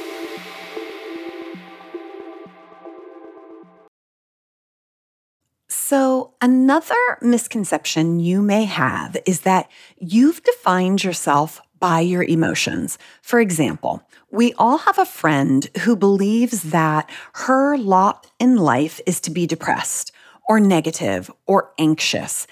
So, 5.68 6.32
another 6.40 7.18
misconception 7.20 8.18
you 8.18 8.40
may 8.40 8.64
have 8.64 9.18
is 9.26 9.42
that 9.42 9.68
you've 9.98 10.42
defined 10.42 11.04
yourself 11.04 11.60
by 11.84 12.00
your 12.00 12.24
emotions. 12.24 12.96
For 13.20 13.38
example, 13.40 14.02
we 14.30 14.54
all 14.54 14.78
have 14.78 14.98
a 14.98 15.04
friend 15.04 15.68
who 15.80 15.94
believes 15.96 16.70
that 16.70 17.10
her 17.34 17.76
lot 17.76 18.26
in 18.38 18.56
life 18.56 19.02
is 19.04 19.20
to 19.20 19.30
be 19.30 19.46
depressed 19.46 20.10
or 20.48 20.58
negative 20.58 21.30
or 21.46 21.74
anxious. 21.78 22.46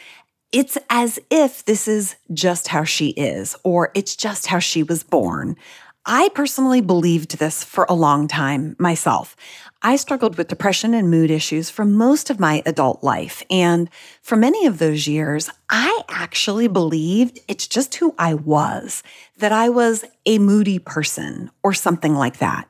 It's 0.52 0.76
as 0.90 1.18
if 1.30 1.64
this 1.64 1.88
is 1.88 2.16
just 2.34 2.68
how 2.68 2.84
she 2.84 3.08
is, 3.12 3.56
or 3.64 3.90
it's 3.94 4.16
just 4.16 4.48
how 4.48 4.58
she 4.58 4.82
was 4.82 5.02
born. 5.02 5.56
I 6.04 6.30
personally 6.34 6.80
believed 6.80 7.38
this 7.38 7.62
for 7.62 7.86
a 7.88 7.94
long 7.94 8.26
time 8.26 8.74
myself. 8.78 9.36
I 9.82 9.94
struggled 9.94 10.36
with 10.36 10.48
depression 10.48 10.94
and 10.94 11.08
mood 11.08 11.30
issues 11.30 11.70
for 11.70 11.84
most 11.84 12.28
of 12.28 12.40
my 12.40 12.60
adult 12.66 13.04
life. 13.04 13.44
And 13.48 13.88
for 14.20 14.34
many 14.34 14.66
of 14.66 14.78
those 14.78 15.06
years, 15.06 15.48
I 15.70 16.02
actually 16.08 16.66
believed 16.66 17.38
it's 17.46 17.68
just 17.68 17.94
who 17.96 18.16
I 18.18 18.34
was, 18.34 19.04
that 19.38 19.52
I 19.52 19.68
was 19.68 20.04
a 20.26 20.38
moody 20.38 20.80
person 20.80 21.50
or 21.62 21.72
something 21.72 22.14
like 22.14 22.38
that. 22.38 22.66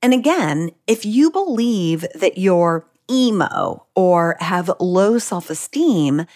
And 0.00 0.14
again, 0.14 0.70
if 0.86 1.04
you 1.04 1.32
believe 1.32 2.06
that 2.14 2.38
you're 2.38 2.86
emo 3.10 3.86
or 3.96 4.36
have 4.38 4.70
low 4.78 5.18
self 5.18 5.50
esteem, 5.50 6.26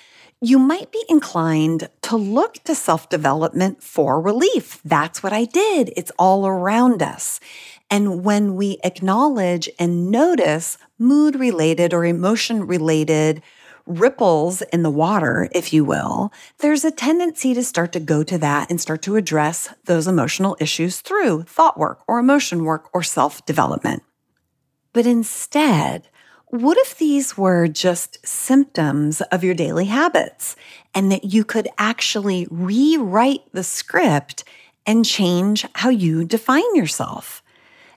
you 0.45 0.59
might 0.59 0.91
be 0.91 1.05
inclined 1.09 1.89
to 2.03 2.17
look 2.17 2.55
to 2.65 2.75
self 2.75 3.09
development 3.09 3.81
for 3.81 4.21
relief. 4.21 4.81
That's 4.85 5.23
what 5.23 5.33
I 5.33 5.45
did. 5.45 5.93
It's 5.97 6.11
all 6.19 6.49
around 6.49 7.01
us. 7.01 7.39
And 7.89 8.25
when 8.25 8.57
we 8.57 8.79
acknowledge 8.83 9.71
and 9.79 10.11
notice 10.11 10.79
mood 10.99 11.37
related 11.37 11.95
or 11.95 12.05
emotion 12.05 12.67
related 12.67 13.41
ripples 13.87 14.63
in 14.73 14.83
the 14.83 14.91
water, 14.91 15.49
if 15.53 15.73
you 15.73 15.85
will, 15.85 16.33
there's 16.59 16.85
a 16.85 16.91
tendency 16.91 17.55
to 17.55 17.63
start 17.63 17.93
to 17.93 18.01
go 18.01 18.25
to 18.25 18.39
that 18.39 18.69
and 18.69 18.81
start 18.81 19.03
to 19.03 19.15
address 19.15 19.69
those 19.85 20.09
emotional 20.09 20.57
issues 20.59 21.01
through 21.01 21.45
thought 21.45 21.79
work 21.79 22.01
or 22.09 22.19
emotion 22.19 22.65
work 22.65 22.91
or 22.93 23.05
self 23.05 23.47
development. 23.47 24.03
But 24.93 25.07
instead, 25.07 26.09
what 26.53 26.77
if 26.77 26.99
these 26.99 27.39
were 27.39 27.67
just 27.67 28.19
symptoms 28.27 29.23
of 29.23 29.43
your 29.43 29.55
daily 29.55 29.87
habits 29.87 30.55
and 30.95 31.11
that 31.11 31.25
you 31.25 31.47
could 31.47 31.67
actually 31.79 32.47
rewrite 32.51 33.41
the 33.53 33.65
script 33.65 34.45
and 34.85 35.03
change 35.03 35.65
how 35.77 35.89
you 35.89 36.27
define 36.27 36.77
yourself? 36.77 37.43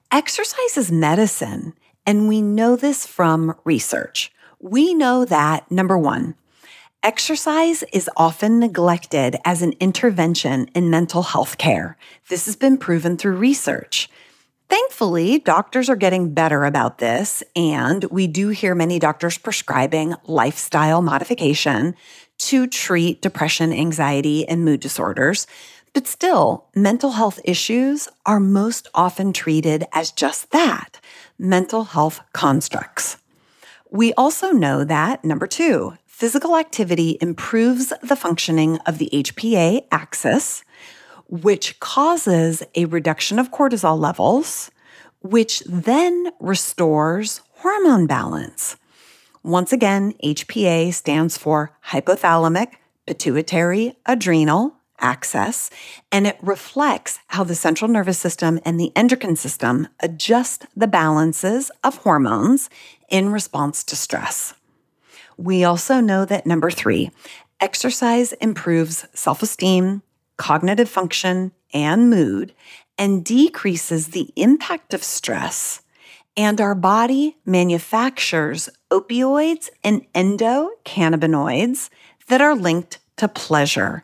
Exercise 0.10 0.78
is 0.78 0.90
medicine, 0.90 1.74
and 2.06 2.30
we 2.30 2.42
know 2.42 2.78
this 2.78 3.06
from 3.06 3.56
research. 3.66 4.32
We 4.62 4.94
know 4.94 5.26
that 5.26 5.70
number 5.70 5.98
one, 5.98 6.36
Exercise 7.04 7.84
is 7.92 8.10
often 8.16 8.58
neglected 8.58 9.36
as 9.44 9.62
an 9.62 9.74
intervention 9.82 10.68
in 10.74 10.90
mental 10.90 11.24
health 11.24 11.58
care. 11.58 11.98
This 12.30 12.46
has 12.46 12.56
been 12.56 12.78
proven 12.78 13.18
through 13.18 13.36
research. 13.36 14.10
Thankfully, 14.68 15.40
doctors 15.40 15.90
are 15.90 15.96
getting 15.96 16.34
better 16.34 16.66
about 16.66 16.98
this, 16.98 17.44
and 17.56 18.04
we 18.06 18.28
do 18.28 18.50
hear 18.50 18.74
many 18.74 18.98
doctors 18.98 19.38
prescribing 19.38 20.16
lifestyle 20.26 21.02
modification 21.02 21.96
to 22.38 22.68
treat 22.68 23.22
depression, 23.22 23.72
anxiety, 23.72 24.48
and 24.48 24.66
mood 24.66 24.80
disorders. 24.80 25.46
But 25.94 26.08
still, 26.08 26.66
mental 26.76 27.12
health 27.12 27.40
issues 27.46 28.10
are 28.26 28.40
most 28.40 28.90
often 28.94 29.32
treated 29.32 29.86
as 29.94 30.12
just 30.12 30.52
that 30.52 31.00
mental 31.38 31.86
health 31.86 32.22
constructs. 32.34 33.18
We 33.92 34.14
also 34.14 34.52
know 34.52 34.84
that, 34.84 35.24
number 35.24 35.48
two, 35.48 35.94
physical 36.06 36.58
activity 36.58 37.18
improves 37.22 37.94
the 38.02 38.16
functioning 38.16 38.78
of 38.86 38.98
the 38.98 39.10
HPA 39.14 39.86
axis, 39.92 40.64
which 41.28 41.80
causes 41.80 42.64
a 42.76 42.86
reduction 42.86 43.40
of 43.40 43.52
cortisol 43.52 44.00
levels, 44.00 44.72
which 45.22 45.62
then 45.66 46.32
restores 46.40 47.42
hormone 47.58 48.08
balance. 48.08 48.78
Once 49.44 49.72
again, 49.72 50.14
HPA 50.24 50.94
stands 50.94 51.38
for 51.38 51.78
hypothalamic 51.90 52.74
pituitary 53.06 53.96
adrenal 54.06 54.76
axis, 55.00 55.70
and 56.12 56.26
it 56.26 56.38
reflects 56.42 57.20
how 57.28 57.44
the 57.44 57.56
central 57.56 57.90
nervous 57.90 58.18
system 58.18 58.60
and 58.66 58.80
the 58.80 58.92
endocrine 58.96 59.36
system 59.36 59.88
adjust 60.00 60.66
the 60.76 60.88
balances 60.88 61.70
of 61.84 61.98
hormones 61.98 62.70
in 63.10 63.30
response 63.30 63.84
to 63.84 63.96
stress. 63.96 64.54
We 65.38 65.64
also 65.64 66.00
know 66.00 66.26
that 66.26 66.46
number 66.46 66.72
three, 66.72 67.12
exercise 67.60 68.34
improves 68.34 69.06
self 69.14 69.44
esteem, 69.44 70.02
cognitive 70.38 70.90
function, 70.90 71.52
and 71.74 72.10
mood, 72.10 72.54
and 72.98 73.24
decreases 73.24 74.08
the 74.08 74.32
impact 74.36 74.94
of 74.94 75.04
stress. 75.04 75.82
And 76.38 76.60
our 76.60 76.76
body 76.76 77.38
manufactures 77.46 78.70
opioids 78.92 79.70
and 79.84 80.06
endocannabinoids 80.14 81.90
that 82.28 82.42
are 82.42 82.56
linked 82.56 83.00
to 83.18 83.28
pleasure. 83.28 84.04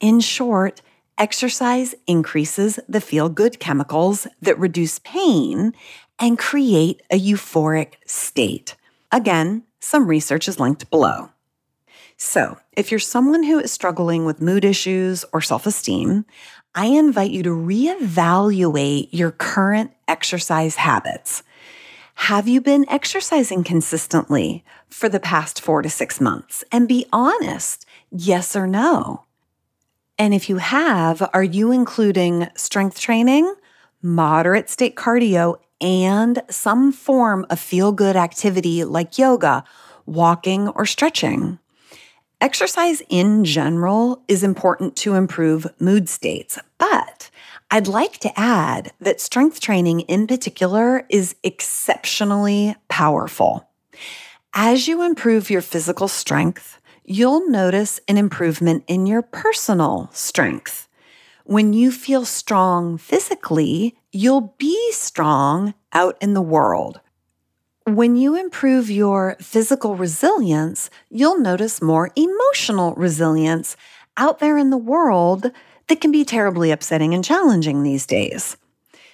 In 0.00 0.20
short, 0.20 0.82
Exercise 1.18 1.94
increases 2.06 2.78
the 2.86 3.00
feel 3.00 3.30
good 3.30 3.58
chemicals 3.58 4.26
that 4.42 4.58
reduce 4.58 4.98
pain 4.98 5.72
and 6.18 6.38
create 6.38 7.00
a 7.10 7.18
euphoric 7.18 7.94
state. 8.04 8.76
Again, 9.10 9.62
some 9.80 10.08
research 10.08 10.46
is 10.46 10.60
linked 10.60 10.90
below. 10.90 11.30
So, 12.18 12.58
if 12.72 12.90
you're 12.90 12.98
someone 12.98 13.42
who 13.42 13.58
is 13.58 13.70
struggling 13.70 14.24
with 14.24 14.40
mood 14.40 14.64
issues 14.64 15.24
or 15.32 15.42
self 15.42 15.66
esteem, 15.66 16.24
I 16.74 16.86
invite 16.86 17.30
you 17.30 17.42
to 17.42 17.50
reevaluate 17.50 19.08
your 19.12 19.32
current 19.32 19.92
exercise 20.08 20.76
habits. 20.76 21.42
Have 22.14 22.48
you 22.48 22.62
been 22.62 22.88
exercising 22.88 23.64
consistently 23.64 24.64
for 24.88 25.10
the 25.10 25.20
past 25.20 25.60
four 25.60 25.82
to 25.82 25.90
six 25.90 26.18
months? 26.18 26.64
And 26.72 26.88
be 26.88 27.04
honest, 27.12 27.84
yes 28.10 28.56
or 28.56 28.66
no. 28.66 29.24
And 30.18 30.32
if 30.32 30.48
you 30.48 30.56
have, 30.56 31.28
are 31.34 31.44
you 31.44 31.70
including 31.70 32.48
strength 32.56 32.98
training, 32.98 33.54
moderate 34.00 34.70
state 34.70 34.96
cardio, 34.96 35.56
and 35.82 36.42
some 36.48 36.92
form 36.92 37.44
of 37.50 37.60
feel 37.60 37.92
good 37.92 38.16
activity 38.16 38.84
like 38.84 39.18
yoga, 39.18 39.64
walking, 40.06 40.68
or 40.68 40.86
stretching? 40.86 41.58
Exercise 42.38 43.02
in 43.08 43.46
general 43.46 44.22
is 44.28 44.42
important 44.42 44.94
to 44.94 45.14
improve 45.14 45.66
mood 45.80 46.06
states, 46.06 46.58
but 46.76 47.30
I'd 47.70 47.88
like 47.88 48.18
to 48.18 48.38
add 48.38 48.92
that 49.00 49.22
strength 49.22 49.58
training 49.58 50.00
in 50.00 50.26
particular 50.26 51.06
is 51.08 51.34
exceptionally 51.42 52.76
powerful. 52.88 53.66
As 54.52 54.86
you 54.86 55.02
improve 55.02 55.48
your 55.48 55.62
physical 55.62 56.08
strength, 56.08 56.78
you'll 57.06 57.48
notice 57.48 58.00
an 58.06 58.18
improvement 58.18 58.84
in 58.86 59.06
your 59.06 59.22
personal 59.22 60.10
strength. 60.12 60.88
When 61.44 61.72
you 61.72 61.90
feel 61.90 62.26
strong 62.26 62.98
physically, 62.98 63.96
you'll 64.12 64.54
be 64.58 64.92
strong 64.92 65.72
out 65.94 66.18
in 66.20 66.34
the 66.34 66.42
world. 66.42 67.00
When 67.86 68.16
you 68.16 68.34
improve 68.34 68.90
your 68.90 69.36
physical 69.40 69.94
resilience, 69.94 70.90
you'll 71.08 71.38
notice 71.38 71.80
more 71.80 72.10
emotional 72.16 72.94
resilience 72.94 73.76
out 74.16 74.40
there 74.40 74.58
in 74.58 74.70
the 74.70 74.76
world 74.76 75.52
that 75.86 76.00
can 76.00 76.10
be 76.10 76.24
terribly 76.24 76.72
upsetting 76.72 77.14
and 77.14 77.24
challenging 77.24 77.84
these 77.84 78.04
days. 78.04 78.56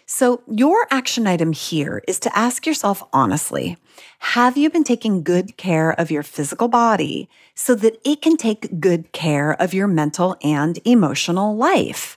So, 0.07 0.43
your 0.47 0.87
action 0.91 1.27
item 1.27 1.53
here 1.53 2.03
is 2.09 2.19
to 2.21 2.35
ask 2.35 2.65
yourself 2.65 3.03
honestly 3.13 3.77
Have 4.21 4.57
you 4.57 4.71
been 4.71 4.85
taking 4.85 5.23
good 5.23 5.59
care 5.59 5.91
of 5.91 6.11
your 6.11 6.23
physical 6.23 6.69
body 6.69 7.29
so 7.55 7.75
that 7.75 8.01
it 8.07 8.23
can 8.23 8.39
take 8.39 8.81
good 8.81 9.13
care 9.13 9.53
of 9.61 9.75
your 9.75 9.87
mental 9.87 10.35
and 10.43 10.79
emotional 10.87 11.55
life? 11.55 12.17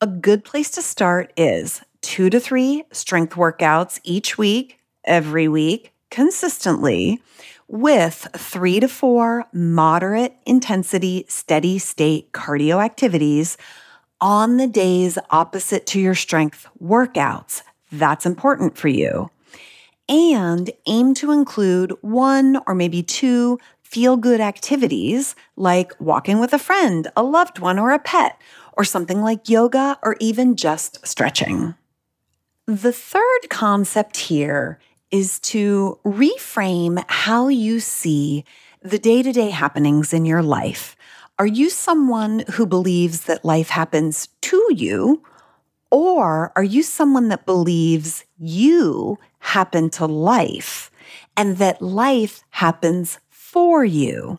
A 0.00 0.06
good 0.06 0.44
place 0.44 0.70
to 0.70 0.80
start 0.80 1.32
is 1.36 1.82
two 2.02 2.30
to 2.30 2.38
three 2.38 2.84
strength 2.92 3.34
workouts 3.34 3.98
each 4.04 4.38
week 4.38 4.77
every 5.08 5.48
week 5.48 5.92
consistently 6.10 7.20
with 7.66 8.28
three 8.36 8.80
to 8.80 8.88
four 8.88 9.46
moderate 9.52 10.34
intensity, 10.46 11.24
steady 11.28 11.78
state 11.78 12.32
cardio 12.32 12.82
activities 12.82 13.56
on 14.20 14.56
the 14.56 14.66
days 14.66 15.18
opposite 15.30 15.86
to 15.86 16.00
your 16.00 16.14
strength 16.14 16.66
workouts. 16.82 17.62
That's 17.92 18.26
important 18.26 18.76
for 18.76 18.88
you. 18.88 19.30
And 20.08 20.70
aim 20.86 21.14
to 21.14 21.32
include 21.32 21.92
one 22.00 22.60
or 22.66 22.74
maybe 22.74 23.02
two 23.02 23.58
feel 23.82 24.16
good 24.16 24.40
activities 24.40 25.34
like 25.56 25.92
walking 25.98 26.40
with 26.40 26.52
a 26.52 26.58
friend, 26.58 27.08
a 27.16 27.22
loved 27.22 27.58
one, 27.58 27.78
or 27.78 27.92
a 27.92 27.98
pet, 27.98 28.40
or 28.76 28.84
something 28.84 29.22
like 29.22 29.48
yoga 29.48 29.98
or 30.02 30.16
even 30.20 30.56
just 30.56 31.06
stretching. 31.06 31.74
The 32.66 32.92
third 32.92 33.48
concept 33.48 34.16
here 34.18 34.78
is 35.10 35.38
to 35.40 35.98
reframe 36.04 37.02
how 37.08 37.48
you 37.48 37.80
see 37.80 38.44
the 38.82 38.98
day 38.98 39.22
to 39.22 39.32
day 39.32 39.50
happenings 39.50 40.12
in 40.12 40.24
your 40.24 40.42
life. 40.42 40.96
Are 41.38 41.46
you 41.46 41.70
someone 41.70 42.44
who 42.52 42.66
believes 42.66 43.22
that 43.22 43.44
life 43.44 43.70
happens 43.70 44.28
to 44.42 44.66
you? 44.70 45.22
Or 45.90 46.52
are 46.56 46.64
you 46.64 46.82
someone 46.82 47.28
that 47.28 47.46
believes 47.46 48.24
you 48.38 49.18
happen 49.38 49.88
to 49.90 50.06
life 50.06 50.90
and 51.36 51.56
that 51.56 51.80
life 51.80 52.42
happens 52.50 53.18
for 53.30 53.84
you? 53.84 54.38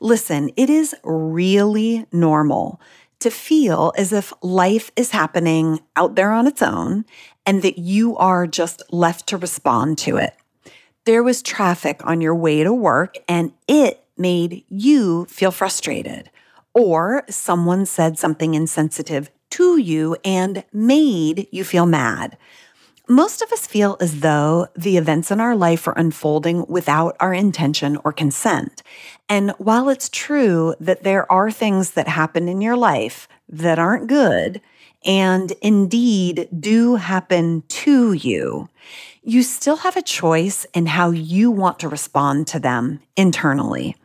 Listen, 0.00 0.50
it 0.56 0.70
is 0.70 0.94
really 1.04 2.06
normal 2.10 2.80
to 3.20 3.30
feel 3.30 3.92
as 3.96 4.12
if 4.12 4.32
life 4.42 4.90
is 4.96 5.10
happening 5.10 5.80
out 5.96 6.16
there 6.16 6.32
on 6.32 6.46
its 6.46 6.62
own 6.62 7.04
and 7.46 7.62
that 7.62 7.78
you 7.78 8.16
are 8.16 8.46
just 8.46 8.82
left 8.90 9.26
to 9.28 9.36
respond 9.36 9.98
to 9.98 10.16
it. 10.16 10.34
There 11.04 11.22
was 11.22 11.42
traffic 11.42 12.04
on 12.04 12.20
your 12.20 12.34
way 12.34 12.62
to 12.62 12.72
work 12.72 13.16
and 13.28 13.52
it 13.68 14.04
made 14.16 14.64
you 14.68 15.24
feel 15.26 15.50
frustrated, 15.50 16.30
or 16.74 17.24
someone 17.28 17.86
said 17.86 18.18
something 18.18 18.54
insensitive 18.54 19.30
to 19.50 19.78
you 19.78 20.16
and 20.24 20.64
made 20.72 21.48
you 21.50 21.64
feel 21.64 21.86
mad. 21.86 22.36
Most 23.08 23.42
of 23.42 23.52
us 23.52 23.66
feel 23.66 23.96
as 24.00 24.20
though 24.20 24.68
the 24.76 24.96
events 24.96 25.30
in 25.30 25.40
our 25.40 25.56
life 25.56 25.88
are 25.88 25.98
unfolding 25.98 26.64
without 26.68 27.16
our 27.18 27.34
intention 27.34 27.98
or 28.04 28.12
consent. 28.12 28.82
And 29.28 29.50
while 29.58 29.88
it's 29.88 30.08
true 30.08 30.74
that 30.80 31.02
there 31.02 31.30
are 31.30 31.50
things 31.50 31.92
that 31.92 32.08
happen 32.08 32.48
in 32.48 32.60
your 32.60 32.76
life 32.76 33.26
that 33.48 33.78
aren't 33.78 34.06
good, 34.06 34.60
and 35.04 35.52
indeed 35.62 36.48
do 36.58 36.96
happen 36.96 37.64
to 37.68 38.12
you, 38.12 38.68
you 39.22 39.42
still 39.42 39.76
have 39.76 39.96
a 39.96 40.02
choice 40.02 40.66
in 40.74 40.86
how 40.86 41.10
you 41.10 41.50
want 41.50 41.78
to 41.80 41.88
respond 41.88 42.46
to 42.48 42.60
them 42.60 43.00
internally. 43.16 43.96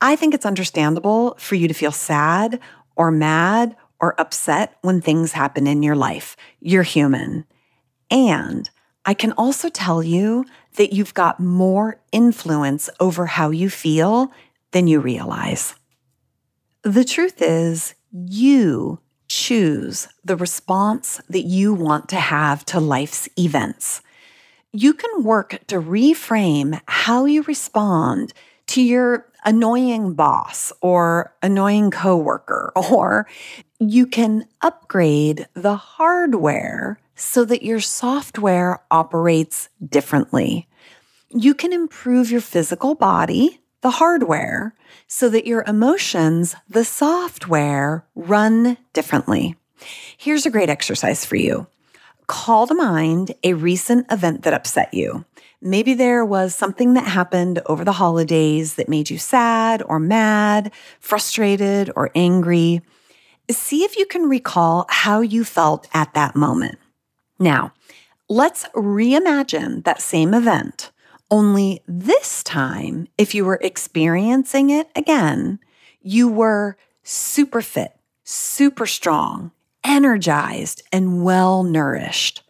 I 0.00 0.16
think 0.16 0.32
it's 0.32 0.46
understandable 0.46 1.34
for 1.38 1.54
you 1.56 1.66
to 1.66 1.74
feel 1.74 1.92
sad 1.92 2.60
or 2.94 3.10
mad 3.10 3.76
or 4.00 4.20
upset 4.20 4.76
when 4.82 5.00
things 5.00 5.32
happen 5.32 5.66
in 5.66 5.82
your 5.82 5.96
life. 5.96 6.36
You're 6.60 6.84
human. 6.84 7.44
And 8.10 8.68
I 9.04 9.14
can 9.14 9.32
also 9.32 9.68
tell 9.68 10.02
you 10.02 10.44
that 10.76 10.92
you've 10.92 11.14
got 11.14 11.40
more 11.40 12.00
influence 12.12 12.90
over 13.00 13.26
how 13.26 13.50
you 13.50 13.70
feel 13.70 14.32
than 14.72 14.86
you 14.86 15.00
realize. 15.00 15.74
The 16.82 17.04
truth 17.04 17.42
is, 17.42 17.94
you 18.12 19.00
choose 19.28 20.08
the 20.24 20.36
response 20.36 21.20
that 21.28 21.42
you 21.42 21.74
want 21.74 22.08
to 22.10 22.16
have 22.16 22.64
to 22.66 22.80
life's 22.80 23.28
events. 23.38 24.00
You 24.72 24.94
can 24.94 25.22
work 25.22 25.60
to 25.68 25.80
reframe 25.80 26.80
how 26.86 27.24
you 27.24 27.42
respond 27.42 28.32
to 28.68 28.82
your 28.82 29.26
annoying 29.44 30.14
boss 30.14 30.72
or 30.80 31.34
annoying 31.42 31.90
coworker, 31.90 32.72
or 32.90 33.26
you 33.78 34.06
can 34.06 34.46
upgrade 34.60 35.46
the 35.54 35.76
hardware 35.76 36.98
so 37.18 37.44
that 37.44 37.64
your 37.64 37.80
software 37.80 38.80
operates 38.90 39.68
differently. 39.84 40.68
You 41.30 41.52
can 41.52 41.72
improve 41.72 42.30
your 42.30 42.40
physical 42.40 42.94
body, 42.94 43.60
the 43.82 43.90
hardware, 43.90 44.74
so 45.08 45.28
that 45.28 45.46
your 45.46 45.64
emotions, 45.66 46.54
the 46.68 46.84
software, 46.84 48.06
run 48.14 48.78
differently. 48.92 49.56
Here's 50.16 50.46
a 50.46 50.50
great 50.50 50.70
exercise 50.70 51.24
for 51.24 51.36
you. 51.36 51.66
Call 52.28 52.66
to 52.68 52.74
mind 52.74 53.34
a 53.42 53.54
recent 53.54 54.10
event 54.12 54.42
that 54.42 54.54
upset 54.54 54.94
you. 54.94 55.24
Maybe 55.60 55.94
there 55.94 56.24
was 56.24 56.54
something 56.54 56.94
that 56.94 57.08
happened 57.08 57.60
over 57.66 57.84
the 57.84 57.92
holidays 57.92 58.74
that 58.74 58.88
made 58.88 59.10
you 59.10 59.18
sad 59.18 59.82
or 59.82 59.98
mad, 59.98 60.72
frustrated 61.00 61.90
or 61.96 62.12
angry. 62.14 62.80
See 63.50 63.82
if 63.82 63.96
you 63.96 64.06
can 64.06 64.28
recall 64.28 64.86
how 64.88 65.20
you 65.20 65.42
felt 65.42 65.88
at 65.92 66.14
that 66.14 66.36
moment. 66.36 66.78
Now, 67.38 67.72
let's 68.28 68.64
reimagine 68.74 69.84
that 69.84 70.02
same 70.02 70.34
event 70.34 70.90
only 71.30 71.82
this 71.86 72.42
time, 72.42 73.08
if 73.18 73.34
you 73.34 73.44
were 73.44 73.58
experiencing 73.62 74.70
it 74.70 74.88
again, 74.96 75.58
you 76.00 76.28
were 76.28 76.76
super 77.02 77.60
fit, 77.60 77.92
super 78.24 78.86
strong, 78.86 79.52
energized, 79.84 80.82
and 80.92 81.22
well 81.22 81.62
nourished. 81.62 82.42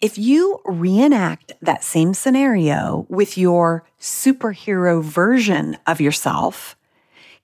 If 0.00 0.16
you 0.16 0.60
reenact 0.64 1.52
that 1.60 1.84
same 1.84 2.14
scenario 2.14 3.06
with 3.08 3.36
your 3.36 3.84
superhero 4.00 5.02
version 5.02 5.76
of 5.86 6.00
yourself, 6.00 6.76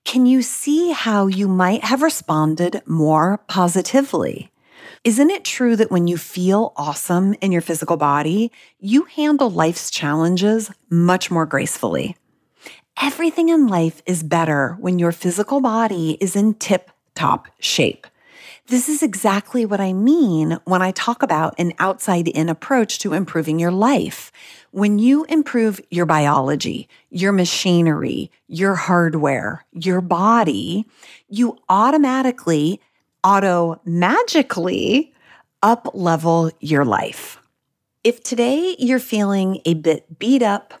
can 0.03 0.25
you 0.25 0.41
see 0.41 0.91
how 0.91 1.27
you 1.27 1.47
might 1.47 1.83
have 1.83 2.01
responded 2.01 2.81
more 2.85 3.39
positively? 3.47 4.51
Isn't 5.03 5.29
it 5.29 5.43
true 5.43 5.75
that 5.75 5.91
when 5.91 6.07
you 6.07 6.17
feel 6.17 6.73
awesome 6.75 7.33
in 7.41 7.51
your 7.51 7.61
physical 7.61 7.97
body, 7.97 8.51
you 8.79 9.03
handle 9.03 9.49
life's 9.49 9.89
challenges 9.89 10.71
much 10.89 11.31
more 11.31 11.45
gracefully? 11.45 12.15
Everything 12.99 13.49
in 13.49 13.67
life 13.67 14.01
is 14.05 14.23
better 14.23 14.75
when 14.79 14.97
your 14.97 15.11
physical 15.11 15.61
body 15.61 16.17
is 16.19 16.35
in 16.35 16.55
tip 16.55 16.91
top 17.13 17.47
shape. 17.59 18.07
This 18.67 18.89
is 18.89 19.01
exactly 19.01 19.65
what 19.65 19.79
I 19.79 19.93
mean 19.93 20.59
when 20.65 20.81
I 20.81 20.91
talk 20.91 21.23
about 21.23 21.55
an 21.57 21.71
outside 21.79 22.27
in 22.27 22.49
approach 22.49 22.99
to 22.99 23.13
improving 23.13 23.59
your 23.59 23.71
life. 23.71 24.29
When 24.71 24.99
you 24.99 25.23
improve 25.25 25.79
your 25.89 26.05
biology, 26.05 26.89
your 27.09 27.31
machinery, 27.31 28.29
your 28.47 28.75
hardware, 28.75 29.65
your 29.71 30.01
body, 30.01 30.85
you 31.29 31.57
automatically, 31.69 32.81
auto 33.27 33.77
magically 33.83 35.13
up 35.61 35.89
level 35.93 36.49
your 36.61 36.85
life. 36.85 37.39
If 38.05 38.23
today 38.23 38.77
you're 38.79 38.99
feeling 38.99 39.59
a 39.65 39.73
bit 39.73 40.17
beat 40.17 40.41
up, 40.41 40.73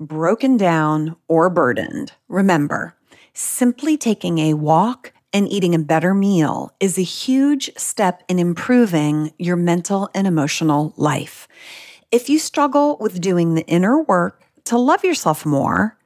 broken 0.00 0.56
down, 0.56 1.16
or 1.28 1.50
burdened, 1.50 2.12
remember, 2.28 2.96
simply 3.34 3.98
taking 3.98 4.38
a 4.38 4.54
walk 4.54 5.12
and 5.34 5.46
eating 5.52 5.74
a 5.74 5.78
better 5.78 6.14
meal 6.14 6.74
is 6.80 6.96
a 6.96 7.02
huge 7.02 7.70
step 7.76 8.22
in 8.26 8.38
improving 8.38 9.34
your 9.38 9.56
mental 9.56 10.08
and 10.14 10.26
emotional 10.26 10.94
life. 10.96 11.46
If 12.10 12.30
you 12.30 12.38
struggle 12.38 12.96
with 13.00 13.20
doing 13.20 13.54
the 13.54 13.66
inner 13.66 14.02
work 14.02 14.42
to 14.64 14.78
love 14.78 15.04
yourself 15.04 15.44
more, 15.44 15.98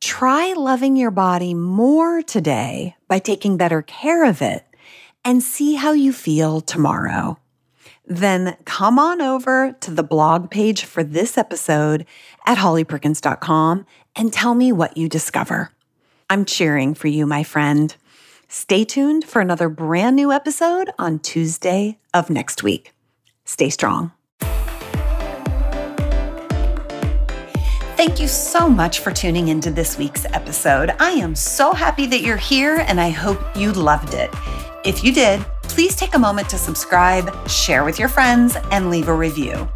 try 0.00 0.52
loving 0.52 0.96
your 0.96 1.10
body 1.10 1.52
more 1.52 2.22
today 2.22 2.94
by 3.08 3.18
taking 3.18 3.56
better 3.56 3.82
care 3.82 4.24
of 4.24 4.40
it 4.40 4.64
and 5.24 5.42
see 5.42 5.74
how 5.74 5.92
you 5.92 6.12
feel 6.12 6.60
tomorrow. 6.60 7.38
Then 8.06 8.56
come 8.64 8.98
on 8.98 9.20
over 9.20 9.76
to 9.80 9.90
the 9.90 10.02
blog 10.02 10.50
page 10.50 10.84
for 10.84 11.04
this 11.04 11.38
episode 11.38 12.04
at 12.44 12.58
hollyperkins.com 12.58 13.86
and 14.16 14.32
tell 14.32 14.54
me 14.54 14.72
what 14.72 14.96
you 14.96 15.08
discover. 15.08 15.70
I'm 16.28 16.44
cheering 16.44 16.94
for 16.94 17.08
you, 17.08 17.26
my 17.26 17.42
friend. 17.42 17.94
Stay 18.48 18.84
tuned 18.84 19.24
for 19.24 19.40
another 19.40 19.68
brand 19.68 20.16
new 20.16 20.32
episode 20.32 20.90
on 20.98 21.18
Tuesday 21.20 21.98
of 22.12 22.28
next 22.28 22.62
week. 22.62 22.92
Stay 23.44 23.70
strong. 23.70 24.12
Thank 27.96 28.18
you 28.18 28.26
so 28.26 28.68
much 28.68 28.98
for 28.98 29.12
tuning 29.12 29.48
into 29.48 29.70
this 29.70 29.96
week's 29.96 30.24
episode. 30.26 30.90
I 30.98 31.12
am 31.12 31.36
so 31.36 31.72
happy 31.72 32.06
that 32.06 32.20
you're 32.20 32.36
here 32.36 32.84
and 32.88 33.00
I 33.00 33.10
hope 33.10 33.40
you 33.56 33.72
loved 33.72 34.14
it. 34.14 34.30
If 34.84 35.04
you 35.04 35.12
did, 35.12 35.44
please 35.62 35.94
take 35.94 36.14
a 36.14 36.18
moment 36.18 36.48
to 36.50 36.58
subscribe, 36.58 37.48
share 37.48 37.84
with 37.84 38.00
your 38.00 38.08
friends, 38.08 38.56
and 38.72 38.90
leave 38.90 39.06
a 39.06 39.14
review. 39.14 39.68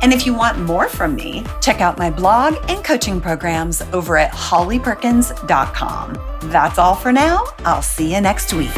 And 0.00 0.10
if 0.12 0.24
you 0.24 0.32
want 0.32 0.58
more 0.58 0.88
from 0.88 1.14
me, 1.14 1.44
check 1.60 1.82
out 1.82 1.98
my 1.98 2.10
blog 2.10 2.56
and 2.70 2.82
coaching 2.82 3.20
programs 3.20 3.82
over 3.92 4.16
at 4.16 4.32
hollyperkins.com. 4.32 6.18
That's 6.50 6.78
all 6.78 6.94
for 6.94 7.12
now. 7.12 7.44
I'll 7.66 7.82
see 7.82 8.14
you 8.14 8.22
next 8.22 8.54
week. 8.54 8.74